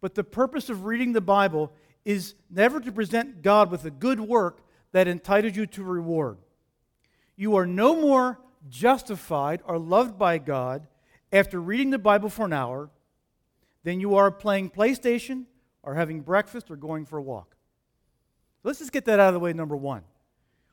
But 0.00 0.14
the 0.14 0.24
purpose 0.24 0.70
of 0.70 0.84
reading 0.84 1.12
the 1.12 1.20
Bible 1.20 1.72
is 2.04 2.34
never 2.50 2.80
to 2.80 2.90
present 2.90 3.42
God 3.42 3.70
with 3.70 3.84
a 3.84 3.90
good 3.90 4.20
work 4.20 4.60
that 4.92 5.08
entitles 5.08 5.56
you 5.56 5.66
to 5.66 5.84
reward. 5.84 6.38
You 7.36 7.56
are 7.56 7.66
no 7.66 7.94
more 7.94 8.38
justified 8.68 9.62
or 9.64 9.78
loved 9.78 10.18
by 10.18 10.38
God 10.38 10.86
after 11.32 11.60
reading 11.60 11.90
the 11.90 11.98
Bible 11.98 12.28
for 12.28 12.44
an 12.44 12.52
hour 12.52 12.90
than 13.84 14.00
you 14.00 14.16
are 14.16 14.30
playing 14.30 14.70
PlayStation 14.70 15.44
or 15.82 15.94
having 15.94 16.20
breakfast 16.20 16.70
or 16.70 16.76
going 16.76 17.06
for 17.06 17.18
a 17.18 17.22
walk. 17.22 17.56
Let's 18.62 18.78
just 18.78 18.92
get 18.92 19.06
that 19.06 19.18
out 19.18 19.28
of 19.28 19.34
the 19.34 19.40
way, 19.40 19.52
number 19.52 19.76
one. 19.76 20.02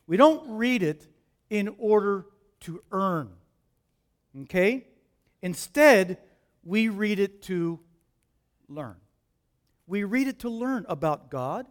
We 0.06 0.18
don't 0.18 0.58
read 0.58 0.84
it 0.84 1.08
in 1.50 1.76
order 1.80 2.26
to 2.62 2.82
earn. 2.92 3.32
Okay? 4.44 4.88
Instead, 5.42 6.20
we 6.64 6.90
read 6.90 7.20
it 7.20 7.42
to 7.44 7.80
learn. 8.68 8.96
We 9.88 10.04
read 10.04 10.28
it 10.28 10.40
to 10.40 10.50
learn 10.50 10.86
about 10.88 11.32
God, 11.32 11.66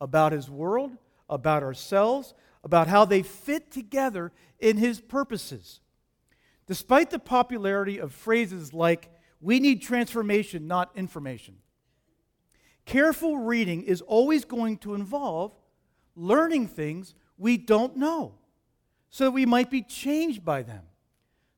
about 0.00 0.32
His 0.32 0.50
world, 0.50 0.96
about 1.28 1.62
ourselves, 1.62 2.34
about 2.64 2.88
how 2.88 3.04
they 3.04 3.22
fit 3.22 3.70
together 3.70 4.32
in 4.60 4.76
His 4.76 5.00
purposes. 5.00 5.80
Despite 6.66 7.10
the 7.10 7.18
popularity 7.18 7.98
of 7.98 8.12
phrases 8.12 8.72
like, 8.72 9.10
we 9.40 9.58
need 9.58 9.82
transformation, 9.82 10.66
not 10.66 10.90
information, 10.94 11.56
careful 12.84 13.38
reading 13.38 13.82
is 13.82 14.00
always 14.02 14.44
going 14.44 14.76
to 14.78 14.94
involve 14.94 15.54
learning 16.14 16.68
things 16.68 17.14
we 17.38 17.56
don't 17.56 17.96
know 17.96 18.34
so 19.08 19.24
that 19.24 19.30
we 19.30 19.46
might 19.46 19.70
be 19.70 19.82
changed 19.82 20.44
by 20.44 20.62
them. 20.62 20.82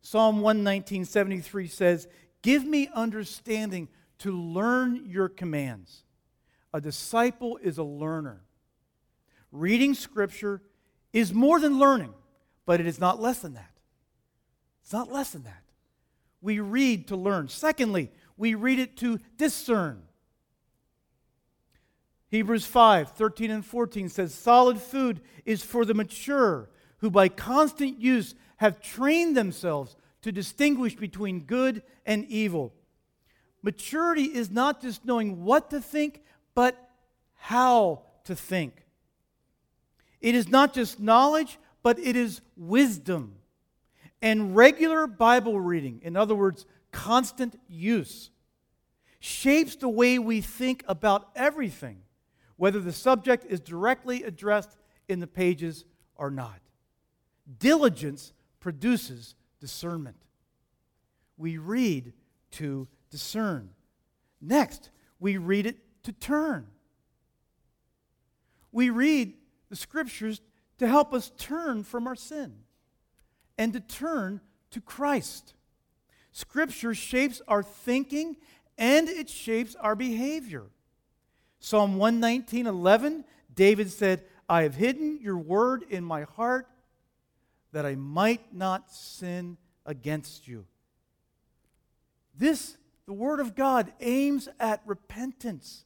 Psalm 0.01 0.41
119.73 0.41 1.71
says, 1.71 2.09
Give 2.43 2.65
me 2.65 2.89
understanding 2.95 3.89
to 4.19 4.33
learn 4.33 5.05
your 5.07 5.29
commands. 5.29 6.05
A 6.73 6.81
disciple 6.81 7.59
is 7.63 7.79
a 7.79 7.85
learner. 7.85 8.43
Reading 9.51 9.95
Scripture 9.95 10.63
is 11.13 11.35
more 11.35 11.61
than 11.61 11.79
learning, 11.79 12.15
but 12.67 12.81
it 12.81 12.87
is 12.87 13.01
not 13.01 13.21
less 13.21 13.41
than 13.41 13.55
that. 13.55 13.71
It's 14.83 14.93
not 14.93 15.13
less 15.13 15.31
than 15.31 15.45
that. 15.45 15.63
We 16.41 16.61
read 16.61 17.09
to 17.09 17.17
learn. 17.17 17.49
Secondly, 17.49 18.11
we 18.37 18.55
read 18.55 18.79
it 18.79 18.97
to 18.99 19.21
discern. 19.37 20.03
Hebrews 22.31 22.65
5 22.65 23.13
13 23.13 23.51
and 23.51 23.65
14 23.65 24.09
says, 24.09 24.35
Solid 24.35 24.79
food 24.79 25.21
is 25.45 25.63
for 25.63 25.85
the 25.85 25.95
mature, 25.95 26.71
who 26.99 27.11
by 27.11 27.29
constant 27.29 28.01
use 28.01 28.35
have 28.57 28.81
trained 28.81 29.37
themselves 29.37 29.97
to 30.23 30.33
distinguish 30.33 30.97
between 30.97 31.41
good 31.41 31.83
and 32.07 32.25
evil. 32.27 32.73
Maturity 33.63 34.25
is 34.25 34.51
not 34.51 34.81
just 34.81 35.05
knowing 35.05 35.45
what 35.45 35.71
to 35.71 35.81
think, 35.81 36.23
but 36.55 36.91
how 37.35 38.03
to 38.25 38.35
think. 38.35 38.85
It 40.21 40.35
is 40.35 40.49
not 40.49 40.73
just 40.73 41.01
knowledge, 41.01 41.59
but 41.83 41.99
it 41.99 42.17
is 42.17 42.41
wisdom. 42.57 43.37
And 44.21 44.55
regular 44.55 45.07
Bible 45.07 45.61
reading, 45.61 46.01
in 46.03 46.17
other 46.17 46.35
words, 46.35 46.65
constant 46.93 47.59
use, 47.69 48.31
shapes 49.19 49.77
the 49.77 49.89
way 49.89 50.19
we 50.19 50.41
think 50.41 50.85
about 50.87 51.31
everything, 51.35 52.03
whether 52.57 52.81
the 52.81 52.93
subject 52.93 53.45
is 53.49 53.61
directly 53.61 54.23
addressed 54.23 54.77
in 55.09 55.21
the 55.21 55.27
pages 55.27 55.85
or 56.17 56.31
not. 56.31 56.61
Diligence 57.59 58.33
produces 58.61 59.35
discernment. 59.61 60.17
We 61.37 61.59
read 61.59 62.13
to 62.53 62.87
discern. 63.11 63.71
Next, 64.41 64.91
we 65.19 65.37
read 65.37 65.67
it 65.67 65.79
to 66.05 66.13
turn. 66.13 66.67
We 68.71 68.91
read 68.91 69.35
the 69.69 69.77
scriptures 69.77 70.41
to 70.79 70.87
help 70.87 71.13
us 71.13 71.31
turn 71.39 71.85
from 71.85 72.07
our 72.07 72.17
sin 72.17 72.55
and 73.59 73.73
to 73.73 73.81
turn 73.81 74.41
to 74.71 74.81
Christ. 74.81 75.55
Scripture 76.33 76.95
shapes 76.95 77.43
our 77.47 77.63
thinking 77.63 78.37
and 78.79 79.09
it 79.09 79.29
shapes 79.29 79.77
our 79.77 79.95
behavior. 79.95 80.65
Psalm 81.61 81.97
119 81.97 82.67
11, 82.67 83.25
David 83.55 83.91
said, 83.91 84.25
I 84.49 84.63
have 84.63 84.75
hidden 84.75 85.21
your 85.21 85.39
word 85.39 85.85
in 85.89 86.05
my 86.05 86.23
heart 86.23 86.67
that 87.73 87.87
I 87.87 87.95
might 87.95 88.55
not 88.55 88.91
sin 88.93 89.57
against 89.87 90.49
you. 90.49 90.67
This 92.37 92.77
the 93.07 93.13
Word 93.13 93.41
of 93.41 93.55
God 93.55 93.93
aims 94.01 94.49
at 94.61 94.81
repentance. 94.87 95.85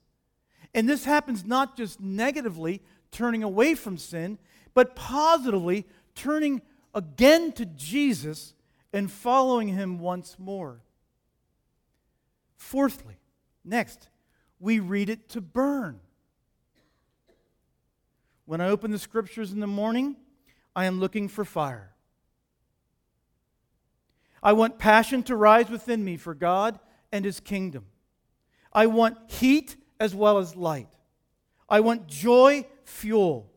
And 0.74 0.88
this 0.88 1.04
happens 1.04 1.44
not 1.44 1.76
just 1.76 2.00
negatively, 2.00 2.82
turning 3.10 3.42
away 3.42 3.74
from 3.74 3.96
sin, 3.96 4.38
but 4.76 4.94
positively, 4.94 5.86
turning 6.14 6.60
again 6.94 7.50
to 7.50 7.64
Jesus 7.64 8.52
and 8.92 9.10
following 9.10 9.68
Him 9.68 9.98
once 9.98 10.36
more. 10.38 10.82
Fourthly, 12.58 13.16
next, 13.64 14.10
we 14.60 14.78
read 14.78 15.08
it 15.08 15.30
to 15.30 15.40
burn. 15.40 15.98
When 18.44 18.60
I 18.60 18.68
open 18.68 18.90
the 18.90 18.98
scriptures 18.98 19.50
in 19.50 19.60
the 19.60 19.66
morning, 19.66 20.14
I 20.76 20.84
am 20.84 21.00
looking 21.00 21.28
for 21.28 21.46
fire. 21.46 21.94
I 24.42 24.52
want 24.52 24.78
passion 24.78 25.22
to 25.22 25.36
rise 25.36 25.70
within 25.70 26.04
me 26.04 26.18
for 26.18 26.34
God 26.34 26.78
and 27.10 27.24
his 27.24 27.40
kingdom. 27.40 27.86
I 28.74 28.88
want 28.88 29.30
heat 29.30 29.76
as 29.98 30.14
well 30.14 30.36
as 30.36 30.54
light. 30.54 30.92
I 31.66 31.80
want 31.80 32.08
joy, 32.08 32.66
fuel. 32.84 33.50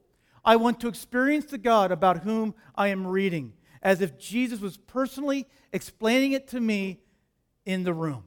I 0.50 0.56
want 0.56 0.80
to 0.80 0.88
experience 0.88 1.46
the 1.46 1.60
God 1.60 1.92
about 1.92 2.24
whom 2.24 2.56
I 2.74 2.88
am 2.88 3.06
reading, 3.06 3.54
as 3.84 4.02
if 4.02 4.18
Jesus 4.18 4.60
was 4.60 4.78
personally 4.78 5.48
explaining 5.72 6.32
it 6.32 6.48
to 6.48 6.60
me 6.60 7.02
in 7.68 7.84
the 7.84 7.94
room. 7.94 8.24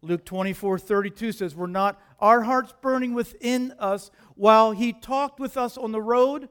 Luke 0.00 0.24
24 0.24 0.78
32 0.78 1.32
says, 1.32 1.54
Were 1.54 1.66
not 1.66 2.00
our 2.18 2.40
hearts 2.40 2.72
burning 2.80 3.12
within 3.12 3.74
us 3.78 4.10
while 4.36 4.72
he 4.72 4.94
talked 4.94 5.38
with 5.38 5.58
us 5.58 5.76
on 5.76 5.92
the 5.92 6.00
road 6.00 6.48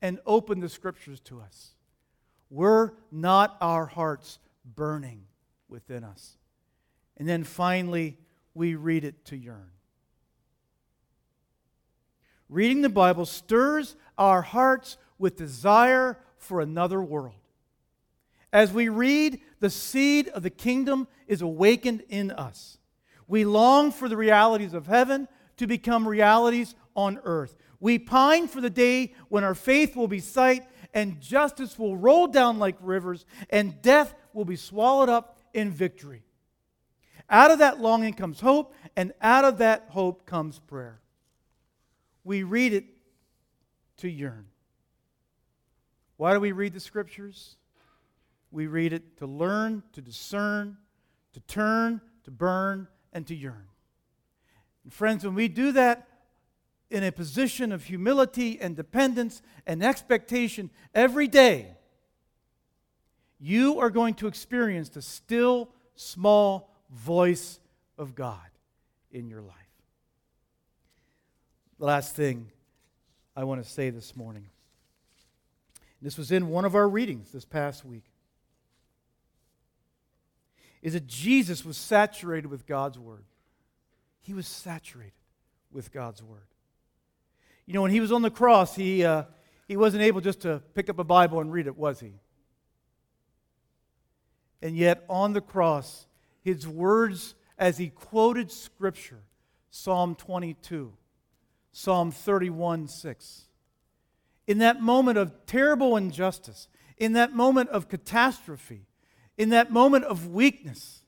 and 0.00 0.20
opened 0.24 0.62
the 0.62 0.68
scriptures 0.68 1.18
to 1.22 1.40
us? 1.40 1.74
Were 2.50 2.94
not 3.10 3.56
our 3.60 3.86
hearts 3.86 4.38
burning 4.64 5.24
within 5.68 6.04
us? 6.04 6.38
And 7.16 7.28
then 7.28 7.42
finally, 7.42 8.18
we 8.54 8.76
read 8.76 9.02
it 9.02 9.24
to 9.24 9.36
yearn. 9.36 9.73
Reading 12.48 12.82
the 12.82 12.88
Bible 12.88 13.26
stirs 13.26 13.96
our 14.18 14.42
hearts 14.42 14.96
with 15.18 15.36
desire 15.36 16.18
for 16.36 16.60
another 16.60 17.02
world. 17.02 17.34
As 18.52 18.72
we 18.72 18.88
read, 18.88 19.40
the 19.60 19.70
seed 19.70 20.28
of 20.28 20.42
the 20.42 20.50
kingdom 20.50 21.08
is 21.26 21.42
awakened 21.42 22.02
in 22.08 22.30
us. 22.30 22.78
We 23.26 23.44
long 23.44 23.90
for 23.90 24.08
the 24.08 24.16
realities 24.16 24.74
of 24.74 24.86
heaven 24.86 25.26
to 25.56 25.66
become 25.66 26.06
realities 26.06 26.74
on 26.94 27.18
earth. 27.24 27.56
We 27.80 27.98
pine 27.98 28.46
for 28.46 28.60
the 28.60 28.70
day 28.70 29.14
when 29.28 29.44
our 29.44 29.54
faith 29.54 29.96
will 29.96 30.08
be 30.08 30.20
sight 30.20 30.64
and 30.92 31.20
justice 31.20 31.78
will 31.78 31.96
roll 31.96 32.26
down 32.26 32.58
like 32.58 32.76
rivers 32.80 33.26
and 33.50 33.82
death 33.82 34.14
will 34.32 34.44
be 34.44 34.56
swallowed 34.56 35.08
up 35.08 35.38
in 35.52 35.70
victory. 35.70 36.22
Out 37.28 37.50
of 37.50 37.58
that 37.58 37.80
longing 37.80 38.12
comes 38.12 38.40
hope, 38.40 38.74
and 38.96 39.12
out 39.22 39.44
of 39.44 39.58
that 39.58 39.86
hope 39.88 40.26
comes 40.26 40.58
prayer. 40.58 41.00
We 42.24 42.42
read 42.42 42.72
it 42.72 42.86
to 43.98 44.08
yearn. 44.08 44.46
Why 46.16 46.32
do 46.32 46.40
we 46.40 46.52
read 46.52 46.72
the 46.72 46.80
scriptures? 46.80 47.56
We 48.50 48.66
read 48.66 48.92
it 48.92 49.18
to 49.18 49.26
learn, 49.26 49.82
to 49.92 50.00
discern, 50.00 50.78
to 51.32 51.40
turn, 51.40 52.00
to 52.24 52.30
burn, 52.30 52.88
and 53.12 53.26
to 53.26 53.34
yearn. 53.34 53.66
And 54.84 54.92
friends, 54.92 55.24
when 55.24 55.34
we 55.34 55.48
do 55.48 55.72
that 55.72 56.08
in 56.90 57.02
a 57.02 57.10
position 57.10 57.72
of 57.72 57.84
humility 57.84 58.60
and 58.60 58.76
dependence 58.76 59.42
and 59.66 59.82
expectation 59.82 60.70
every 60.94 61.26
day, 61.26 61.76
you 63.40 63.80
are 63.80 63.90
going 63.90 64.14
to 64.14 64.26
experience 64.26 64.88
the 64.88 65.02
still, 65.02 65.70
small 65.96 66.70
voice 66.90 67.58
of 67.98 68.14
God 68.14 68.38
in 69.10 69.28
your 69.28 69.42
life. 69.42 69.63
The 71.78 71.86
last 71.86 72.14
thing 72.14 72.50
I 73.36 73.44
want 73.44 73.62
to 73.62 73.68
say 73.68 73.90
this 73.90 74.14
morning. 74.14 74.46
This 76.00 76.16
was 76.16 76.30
in 76.30 76.48
one 76.48 76.64
of 76.64 76.74
our 76.74 76.88
readings 76.88 77.32
this 77.32 77.44
past 77.44 77.84
week. 77.84 78.04
Is 80.82 80.92
that 80.92 81.06
Jesus 81.06 81.64
was 81.64 81.76
saturated 81.76 82.48
with 82.48 82.66
God's 82.66 82.98
Word. 82.98 83.24
He 84.20 84.34
was 84.34 84.46
saturated 84.46 85.12
with 85.72 85.92
God's 85.92 86.22
Word. 86.22 86.46
You 87.66 87.74
know, 87.74 87.82
when 87.82 87.90
he 87.90 88.00
was 88.00 88.12
on 88.12 88.22
the 88.22 88.30
cross, 88.30 88.76
he, 88.76 89.04
uh, 89.04 89.24
he 89.66 89.76
wasn't 89.76 90.02
able 90.02 90.20
just 90.20 90.40
to 90.42 90.62
pick 90.74 90.90
up 90.90 90.98
a 90.98 91.04
Bible 91.04 91.40
and 91.40 91.50
read 91.50 91.66
it, 91.66 91.76
was 91.76 92.00
he? 92.00 92.12
And 94.60 94.76
yet, 94.76 95.04
on 95.08 95.32
the 95.32 95.40
cross, 95.40 96.06
his 96.42 96.68
words 96.68 97.34
as 97.58 97.78
he 97.78 97.88
quoted 97.88 98.52
Scripture, 98.52 99.22
Psalm 99.70 100.14
22, 100.14 100.92
Psalm 101.76 102.12
31 102.12 102.86
6. 102.86 103.46
In 104.46 104.58
that 104.58 104.80
moment 104.80 105.18
of 105.18 105.44
terrible 105.44 105.96
injustice, 105.96 106.68
in 106.98 107.14
that 107.14 107.34
moment 107.34 107.68
of 107.70 107.88
catastrophe, 107.88 108.86
in 109.36 109.48
that 109.48 109.72
moment 109.72 110.04
of 110.04 110.28
weakness, 110.28 111.02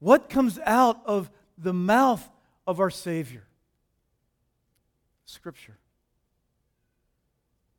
what 0.00 0.28
comes 0.28 0.58
out 0.66 1.00
of 1.06 1.30
the 1.56 1.72
mouth 1.72 2.28
of 2.66 2.80
our 2.80 2.90
Savior? 2.90 3.44
Scripture. 5.26 5.78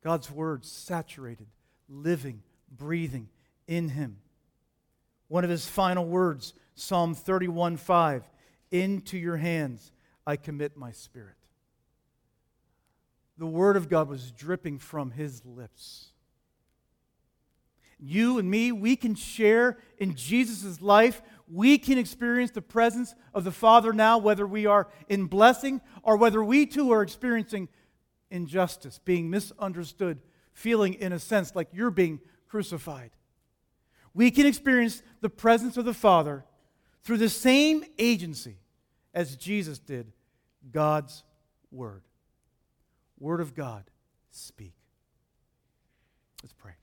God's 0.05 0.31
Word 0.31 0.63
saturated, 0.63 1.47
living, 1.89 2.43
breathing 2.71 3.27
in 3.67 3.89
Him. 3.89 4.19
One 5.27 5.43
of 5.43 5.49
His 5.49 5.67
final 5.67 6.05
words, 6.05 6.53
Psalm 6.75 7.13
31 7.13 7.75
5 7.75 8.23
Into 8.71 9.17
your 9.17 9.36
hands 9.36 9.91
I 10.26 10.36
commit 10.36 10.76
my 10.76 10.91
spirit. 10.91 11.36
The 13.38 13.45
Word 13.45 13.78
of 13.78 13.89
God 13.89 14.07
was 14.07 14.32
dripping 14.32 14.80
from 14.80 15.11
his 15.11 15.45
lips. 15.45 16.07
You 17.99 18.39
and 18.39 18.49
me, 18.49 18.71
we 18.71 18.95
can 18.95 19.15
share 19.15 19.78
in 19.97 20.15
Jesus' 20.15 20.82
life. 20.82 21.21
We 21.47 21.78
can 21.78 21.97
experience 21.97 22.51
the 22.51 22.61
presence 22.61 23.13
of 23.34 23.43
the 23.43 23.51
Father 23.51 23.93
now, 23.93 24.17
whether 24.17 24.45
we 24.45 24.65
are 24.65 24.88
in 25.07 25.28
blessing 25.28 25.82
or 26.03 26.17
whether 26.17 26.43
we 26.43 26.65
too 26.65 26.91
are 26.91 27.01
experiencing 27.01 27.69
injustice, 28.32 28.99
being 29.03 29.30
misunderstood, 29.30 30.19
feeling, 30.53 30.95
in 30.95 31.13
a 31.13 31.19
sense, 31.19 31.55
like 31.55 31.69
you're 31.71 31.91
being 31.91 32.19
crucified. 32.47 33.11
We 34.13 34.32
can 34.32 34.45
experience 34.45 35.03
the 35.21 35.30
presence 35.30 35.78
of 35.78 35.86
the 35.86 35.93
Father 35.93 36.45
through 37.03 37.17
the 37.17 37.30
same 37.30 37.84
agency 37.97 38.57
as 39.13 39.36
Jesus 39.36 39.80
did 39.80 40.11
God's 40.72 41.24
Word. 41.72 42.03
Word 43.20 43.41
of 43.41 43.55
God, 43.55 43.84
speak. 44.32 44.74
Let's 46.43 46.53
pray. 46.53 46.74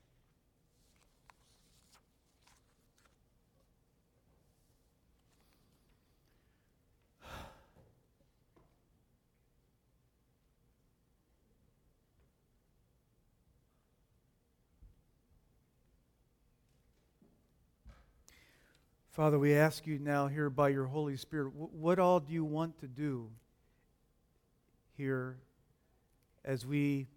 Father, 19.13 19.39
we 19.39 19.55
ask 19.55 19.87
you 19.87 19.99
now 19.99 20.27
here 20.27 20.49
by 20.49 20.71
your 20.71 20.87
Holy 20.87 21.19
Spirit, 21.19 21.53
what 21.55 21.99
all 21.99 22.19
do 22.19 22.33
you 22.33 22.45
want 22.45 22.79
to 22.81 22.89
do 22.89 23.29
here 25.03 25.37
as 26.45 26.65
we 26.65 27.09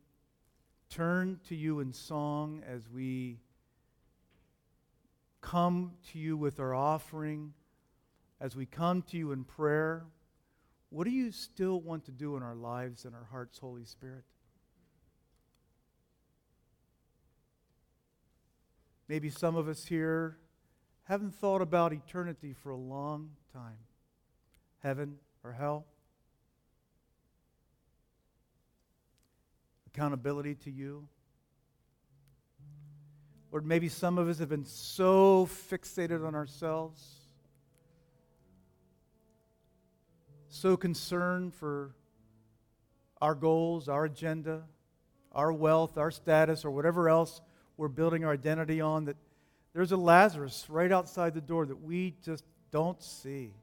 turn 0.89 1.39
to 1.47 1.55
you 1.55 1.81
in 1.81 1.93
song, 1.93 2.63
as 2.67 2.89
we 2.89 3.37
come 5.39 5.91
to 6.11 6.17
you 6.17 6.35
with 6.35 6.59
our 6.59 6.73
offering, 6.73 7.53
as 8.41 8.55
we 8.55 8.65
come 8.65 9.03
to 9.03 9.17
you 9.17 9.31
in 9.31 9.43
prayer? 9.43 10.03
What 10.89 11.03
do 11.03 11.11
you 11.11 11.31
still 11.31 11.79
want 11.79 12.05
to 12.05 12.11
do 12.11 12.35
in 12.35 12.41
our 12.41 12.55
lives 12.55 13.05
and 13.05 13.13
our 13.13 13.27
hearts, 13.29 13.59
Holy 13.59 13.85
Spirit? 13.85 14.23
Maybe 19.07 19.29
some 19.29 19.55
of 19.55 19.67
us 19.67 19.85
here 19.85 20.39
haven't 21.03 21.35
thought 21.35 21.61
about 21.61 21.93
eternity 21.93 22.55
for 22.63 22.71
a 22.71 22.77
long 22.77 23.29
time 23.53 23.77
heaven 24.81 25.17
or 25.43 25.51
hell. 25.51 25.85
Accountability 29.95 30.55
to 30.55 30.71
you. 30.71 31.07
Lord, 33.49 33.65
maybe 33.65 33.87
some 33.87 34.17
of 34.17 34.27
us 34.27 34.39
have 34.39 34.49
been 34.49 34.65
so 34.65 35.45
fixated 35.45 36.27
on 36.27 36.35
ourselves, 36.35 37.01
so 40.49 40.75
concerned 40.75 41.53
for 41.53 41.95
our 43.21 43.33
goals, 43.33 43.87
our 43.87 44.03
agenda, 44.03 44.63
our 45.31 45.53
wealth, 45.53 45.97
our 45.97 46.11
status, 46.11 46.65
or 46.65 46.71
whatever 46.71 47.07
else 47.07 47.39
we're 47.77 47.87
building 47.87 48.25
our 48.25 48.33
identity 48.33 48.81
on 48.81 49.05
that 49.05 49.15
there's 49.73 49.93
a 49.93 49.97
Lazarus 49.97 50.65
right 50.67 50.91
outside 50.91 51.33
the 51.33 51.39
door 51.39 51.65
that 51.65 51.81
we 51.81 52.15
just 52.21 52.43
don't 52.69 53.01
see. 53.01 53.53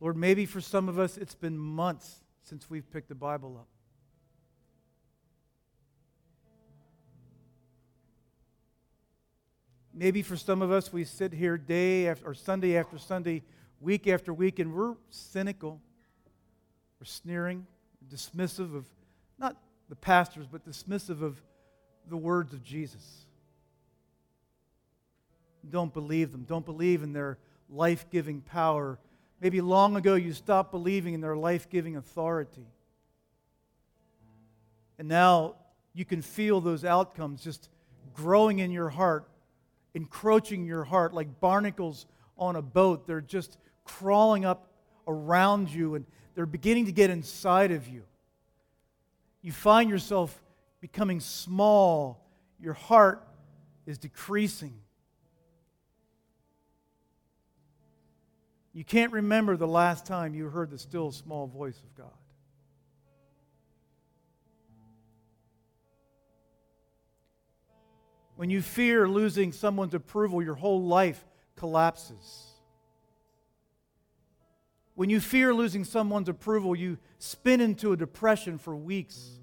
Lord, 0.00 0.16
maybe 0.16 0.46
for 0.46 0.60
some 0.60 0.88
of 0.88 0.98
us 0.98 1.16
it's 1.16 1.34
been 1.34 1.58
months 1.58 2.22
since 2.42 2.68
we've 2.68 2.90
picked 2.90 3.08
the 3.08 3.14
Bible 3.14 3.56
up. 3.60 3.68
Maybe 9.92 10.22
for 10.22 10.36
some 10.36 10.62
of 10.62 10.72
us 10.72 10.92
we 10.92 11.04
sit 11.04 11.32
here 11.32 11.58
day 11.58 12.08
after 12.08 12.30
or 12.30 12.34
Sunday 12.34 12.78
after 12.78 12.96
Sunday, 12.96 13.42
week 13.80 14.08
after 14.08 14.32
week, 14.32 14.58
and 14.58 14.72
we're 14.72 14.94
cynical. 15.10 15.80
We're 16.98 17.04
sneering 17.06 17.66
dismissive 18.08 18.74
of 18.74 18.86
not 19.38 19.56
the 19.88 19.96
pastors, 19.96 20.46
but 20.50 20.66
dismissive 20.66 21.22
of 21.22 21.42
the 22.08 22.16
words 22.16 22.52
of 22.52 22.62
Jesus. 22.62 23.26
Don't 25.68 25.92
believe 25.92 26.32
them. 26.32 26.44
Don't 26.44 26.64
believe 26.64 27.02
in 27.02 27.12
their 27.12 27.38
life 27.68 28.06
giving 28.10 28.40
power. 28.40 28.98
Maybe 29.40 29.60
long 29.60 29.96
ago 29.96 30.14
you 30.14 30.32
stopped 30.32 30.70
believing 30.70 31.14
in 31.14 31.20
their 31.20 31.36
life 31.36 31.70
giving 31.70 31.96
authority. 31.96 32.66
And 34.98 35.08
now 35.08 35.54
you 35.94 36.04
can 36.04 36.20
feel 36.20 36.60
those 36.60 36.84
outcomes 36.84 37.42
just 37.42 37.70
growing 38.12 38.58
in 38.58 38.70
your 38.70 38.90
heart, 38.90 39.28
encroaching 39.94 40.66
your 40.66 40.84
heart 40.84 41.14
like 41.14 41.40
barnacles 41.40 42.06
on 42.36 42.56
a 42.56 42.62
boat. 42.62 43.06
They're 43.06 43.22
just 43.22 43.56
crawling 43.84 44.44
up 44.44 44.70
around 45.08 45.70
you 45.70 45.94
and 45.94 46.04
they're 46.34 46.46
beginning 46.46 46.86
to 46.86 46.92
get 46.92 47.10
inside 47.10 47.72
of 47.72 47.88
you. 47.88 48.02
You 49.42 49.52
find 49.52 49.88
yourself 49.88 50.42
becoming 50.80 51.20
small, 51.20 52.22
your 52.60 52.74
heart 52.74 53.26
is 53.86 53.96
decreasing. 53.98 54.74
You 58.72 58.84
can't 58.84 59.12
remember 59.12 59.56
the 59.56 59.66
last 59.66 60.06
time 60.06 60.34
you 60.34 60.48
heard 60.48 60.70
the 60.70 60.78
still 60.78 61.10
small 61.10 61.46
voice 61.46 61.78
of 61.78 61.94
God. 61.96 62.12
When 68.36 68.48
you 68.48 68.62
fear 68.62 69.08
losing 69.08 69.52
someone's 69.52 69.92
approval, 69.92 70.42
your 70.42 70.54
whole 70.54 70.82
life 70.84 71.22
collapses. 71.56 72.46
When 74.94 75.10
you 75.10 75.20
fear 75.20 75.52
losing 75.52 75.84
someone's 75.84 76.28
approval, 76.28 76.74
you 76.76 76.98
spin 77.18 77.60
into 77.60 77.92
a 77.92 77.96
depression 77.96 78.56
for 78.56 78.74
weeks. 78.74 79.38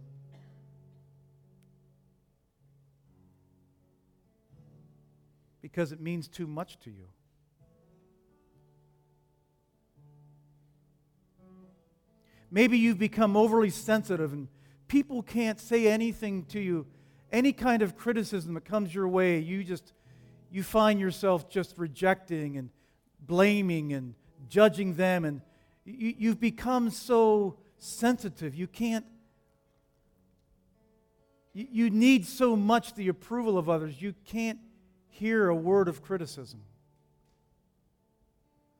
Because 5.61 5.91
it 5.91 5.99
means 5.99 6.27
too 6.27 6.47
much 6.47 6.79
to 6.79 6.89
you. 6.89 7.07
Maybe 12.49 12.77
you've 12.77 12.99
become 12.99 13.35
overly 13.35 13.69
sensitive 13.69 14.33
and 14.33 14.47
people 14.87 15.21
can't 15.21 15.59
say 15.59 15.87
anything 15.87 16.45
to 16.45 16.59
you. 16.59 16.87
Any 17.31 17.51
kind 17.51 17.81
of 17.81 17.97
criticism 17.97 18.53
that 18.53 18.65
comes 18.65 18.93
your 18.95 19.07
way, 19.07 19.39
you 19.39 19.63
just 19.63 19.93
you 20.49 20.63
find 20.63 20.99
yourself 20.99 21.49
just 21.49 21.77
rejecting 21.77 22.57
and 22.57 22.69
blaming 23.19 23.91
and 23.93 24.15
judging 24.47 24.93
them 24.93 25.25
and 25.25 25.41
you, 25.83 26.15
you've 26.17 26.39
become 26.39 26.89
so 26.89 27.57
sensitive. 27.79 28.55
You 28.55 28.67
can't 28.67 29.05
you, 31.53 31.67
you 31.71 31.89
need 31.89 32.25
so 32.25 32.55
much 32.55 32.93
the 32.93 33.09
approval 33.09 33.57
of 33.57 33.69
others. 33.69 34.01
You 34.01 34.13
can't 34.25 34.59
hear 35.09 35.49
a 35.49 35.55
word 35.55 35.87
of 35.87 36.01
criticism. 36.01 36.61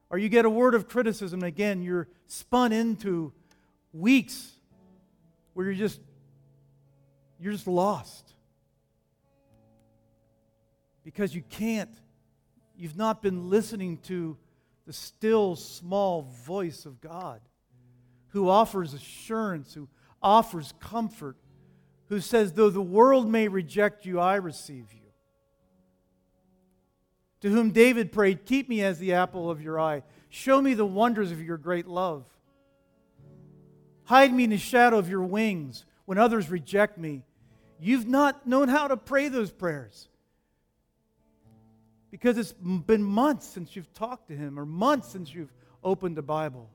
Or 0.10 0.18
you 0.18 0.30
get 0.30 0.46
a 0.46 0.50
word 0.50 0.76
of 0.76 0.88
criticism, 0.88 1.44
again, 1.44 1.82
you're 1.82 2.08
spun 2.28 2.72
into 2.72 3.34
weeks 3.94 4.52
where 5.54 5.66
you're 5.66 5.76
just 5.76 6.00
you're 7.40 7.54
just 7.54 7.68
lost. 7.68 8.34
Because 11.04 11.34
you 11.34 11.42
can't 11.50 11.90
you've 12.76 12.98
not 12.98 13.22
been 13.22 13.50
listening 13.50 13.98
to 14.04 14.38
the 14.86 14.94
still 14.94 15.56
small 15.56 16.22
voice 16.46 16.86
of 16.86 17.02
God 17.02 17.42
who 18.30 18.50
offers 18.50 18.94
assurance 18.94 19.74
who 19.74 19.88
offers 20.22 20.74
comfort 20.80 21.38
who 22.10 22.20
says 22.20 22.54
though 22.54 22.70
the 22.70 22.82
world 22.82 23.28
may 23.28 23.48
reject 23.48 24.06
you 24.06 24.20
I 24.20 24.36
receive 24.36 24.94
you. 24.94 25.02
To 27.42 27.50
whom 27.50 27.72
David 27.72 28.12
prayed 28.12 28.46
keep 28.46 28.68
me 28.68 28.84
as 28.84 29.00
the 29.00 29.14
apple 29.14 29.50
of 29.50 29.62
your 29.62 29.80
eye. 29.80 30.04
Show 30.30 30.62
me 30.62 30.74
the 30.74 30.86
wonders 30.86 31.32
of 31.32 31.42
your 31.42 31.58
great 31.58 31.88
love 31.88 32.26
Hide 34.08 34.34
me 34.34 34.46
in 34.46 34.52
the 34.52 34.58
shadow 34.58 34.98
of 34.98 35.10
your 35.10 35.22
wings 35.22 35.84
when 36.06 36.18
others 36.18 36.50
reject 36.50 36.98
me. 36.98 37.24
You've 37.78 38.08
not 38.08 38.48
known 38.48 38.70
how 38.70 38.88
to 38.88 38.96
pray 38.96 39.28
those 39.28 39.52
prayers 39.52 40.08
because 42.10 42.38
it's 42.38 42.54
been 42.54 43.04
months 43.04 43.46
since 43.46 43.76
you've 43.76 43.94
talked 43.94 44.30
to 44.30 44.34
Him 44.34 44.58
or 44.58 44.66
months 44.66 45.10
since 45.10 45.34
you've 45.34 45.52
opened 45.84 46.16
the 46.16 46.22
Bible. 46.22 46.70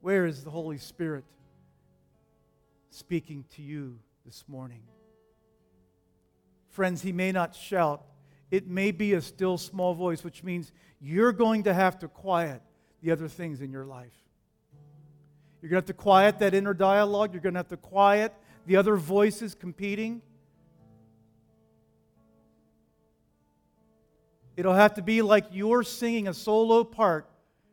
Where 0.00 0.24
is 0.24 0.42
the 0.42 0.50
Holy 0.50 0.78
Spirit 0.78 1.24
speaking 2.88 3.44
to 3.56 3.62
you 3.62 3.98
this 4.24 4.44
morning? 4.48 4.82
Friends, 6.70 7.02
He 7.02 7.12
may 7.12 7.32
not 7.32 7.54
shout, 7.54 8.02
it 8.50 8.68
may 8.68 8.90
be 8.90 9.14
a 9.14 9.20
still 9.20 9.58
small 9.58 9.94
voice, 9.94 10.22
which 10.22 10.42
means 10.42 10.72
you're 11.00 11.32
going 11.32 11.64
to 11.64 11.74
have 11.74 11.98
to 12.00 12.08
quiet 12.08 12.62
the 13.02 13.10
other 13.10 13.28
things 13.28 13.60
in 13.60 13.70
your 13.70 13.84
life. 13.84 14.14
You're 15.60 15.70
going 15.70 15.82
to 15.82 15.88
have 15.88 15.96
to 15.96 16.02
quiet 16.02 16.38
that 16.38 16.54
inner 16.54 16.74
dialogue. 16.74 17.32
You're 17.32 17.42
going 17.42 17.54
to 17.54 17.58
have 17.58 17.68
to 17.68 17.76
quiet 17.76 18.32
the 18.66 18.76
other 18.76 18.96
voices 18.96 19.54
competing. 19.54 20.22
It'll 24.56 24.74
have 24.74 24.94
to 24.94 25.02
be 25.02 25.22
like 25.22 25.46
you're 25.52 25.82
singing 25.82 26.28
a 26.28 26.34
solo 26.34 26.84
part 26.84 27.28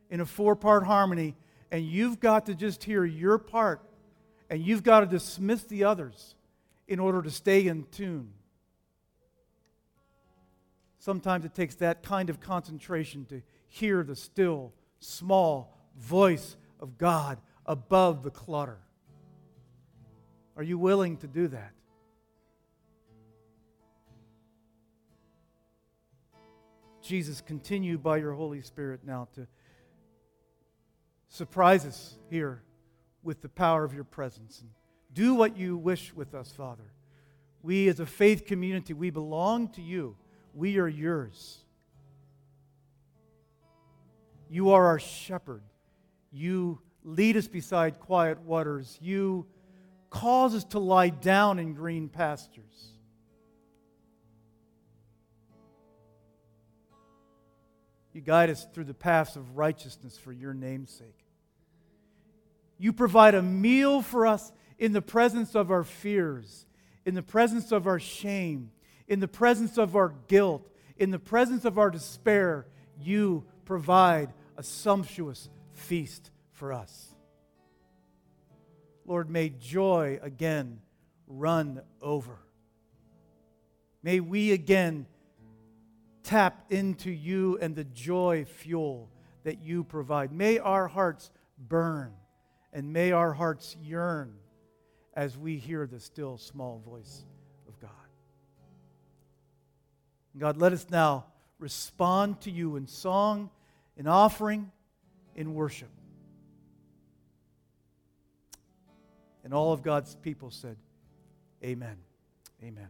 in 0.10 0.22
a 0.22 0.26
four 0.26 0.56
part 0.56 0.84
harmony, 0.84 1.36
and 1.72 1.86
you've 1.86 2.20
got 2.20 2.48
to 2.48 2.56
just 2.56 2.84
hear 2.84 3.06
your 3.06 3.38
part, 3.38 3.82
and 4.50 4.62
you've 4.62 4.84
got 4.84 5.00
to 5.00 5.06
dismiss 5.06 5.64
the 5.64 5.86
others 5.86 6.36
in 6.88 7.00
order 7.00 7.22
to 7.22 7.32
stay 7.32 7.68
in 7.68 7.86
tune. 7.92 8.32
Sometimes 11.04 11.44
it 11.44 11.54
takes 11.54 11.76
that 11.76 12.02
kind 12.02 12.30
of 12.30 12.40
concentration 12.40 13.26
to 13.26 13.42
hear 13.68 14.04
the 14.04 14.16
still, 14.16 14.72
small 15.02 15.78
voice 15.98 16.56
of 16.80 16.98
God 16.98 17.40
above 17.66 18.24
the 18.24 18.30
clutter. 18.30 18.80
Are 20.56 20.64
you 20.64 20.78
willing 20.78 21.18
to 21.18 21.28
do 21.28 21.50
that? 21.50 21.74
Jesus, 27.02 27.42
continue 27.42 27.98
by 27.98 28.16
your 28.16 28.32
Holy 28.32 28.62
Spirit 28.62 29.02
now 29.06 29.28
to 29.36 29.46
surprise 31.28 31.86
us 31.86 32.16
here 32.30 32.64
with 33.24 33.42
the 33.42 33.50
power 33.50 33.84
of 33.84 33.94
your 33.94 34.06
presence. 34.06 34.62
And 34.62 34.70
do 35.14 35.36
what 35.36 35.58
you 35.58 35.76
wish 35.76 36.14
with 36.14 36.34
us, 36.34 36.54
Father. 36.54 36.94
We, 37.62 37.90
as 37.90 38.00
a 38.00 38.06
faith 38.06 38.46
community, 38.46 38.94
we 38.94 39.10
belong 39.10 39.68
to 39.74 39.82
you. 39.82 40.16
We 40.54 40.78
are 40.78 40.88
yours. 40.88 41.60
You 44.50 44.72
are 44.72 44.86
our 44.86 45.00
shepherd. 45.00 45.64
You 46.32 46.80
lead 47.04 47.38
us 47.38 47.48
beside 47.48 48.00
quiet 48.00 48.42
waters. 48.42 48.98
You 49.02 49.48
cause 50.10 50.54
us 50.54 50.64
to 50.66 50.80
lie 50.80 51.10
down 51.10 51.58
in 51.58 51.74
green 51.74 52.08
pastures. 52.08 52.94
You 58.14 58.22
guide 58.22 58.52
us 58.52 58.68
through 58.74 58.84
the 58.84 58.94
paths 58.94 59.36
of 59.36 59.58
righteousness 59.58 60.18
for 60.20 60.32
your 60.32 60.54
name's 60.54 60.92
sake. 60.92 61.26
You 62.78 62.94
provide 62.94 63.34
a 63.34 63.42
meal 63.42 64.04
for 64.04 64.28
us 64.28 64.52
in 64.78 64.94
the 64.94 65.02
presence 65.02 65.56
of 65.56 65.72
our 65.72 65.84
fears, 65.84 66.68
in 67.06 67.16
the 67.16 67.24
presence 67.24 67.72
of 67.72 67.88
our 67.88 68.00
shame, 68.00 68.72
in 69.08 69.20
the 69.20 69.28
presence 69.28 69.78
of 69.78 69.96
our 69.96 70.14
guilt, 70.28 70.68
in 70.98 71.12
the 71.12 71.20
presence 71.20 71.66
of 71.66 71.78
our 71.78 71.90
despair, 71.90 72.66
you 73.00 73.46
provide 73.66 74.34
a 74.58 74.64
sumptuous 74.64 75.50
feast 75.74 76.32
for 76.52 76.74
us. 76.74 77.14
Lord, 79.06 79.30
may 79.30 79.50
joy 79.50 80.20
again 80.22 80.80
run 81.28 81.82
over. 82.02 82.38
May 84.02 84.20
we 84.20 84.52
again 84.52 85.08
tap 86.24 86.72
into 86.72 87.12
you 87.12 87.58
and 87.62 87.76
the 87.76 87.84
joy 87.84 88.46
fuel 88.46 89.10
that 89.44 89.62
you 89.62 89.84
provide. 89.84 90.32
May 90.32 90.60
our 90.60 90.88
hearts 90.88 91.32
burn 91.58 92.14
and 92.72 92.92
may 92.94 93.12
our 93.12 93.34
hearts 93.34 93.76
yearn 93.82 94.36
as 95.14 95.38
we 95.38 95.58
hear 95.58 95.86
the 95.86 96.00
still 96.00 96.38
small 96.38 96.82
voice 96.86 97.26
God, 100.38 100.58
let 100.58 100.74
us 100.74 100.88
now 100.90 101.26
respond 101.60 102.42
to 102.42 102.52
you 102.52 102.76
in 102.76 102.88
song, 102.88 103.50
in 103.98 104.08
offering, 104.08 104.72
in 105.36 105.54
worship. 105.54 105.90
And 109.44 109.54
all 109.54 109.74
of 109.74 109.84
God's 109.84 110.16
people 110.16 110.50
said, 110.50 110.78
Amen. 111.64 111.98
Amen. 112.64 112.88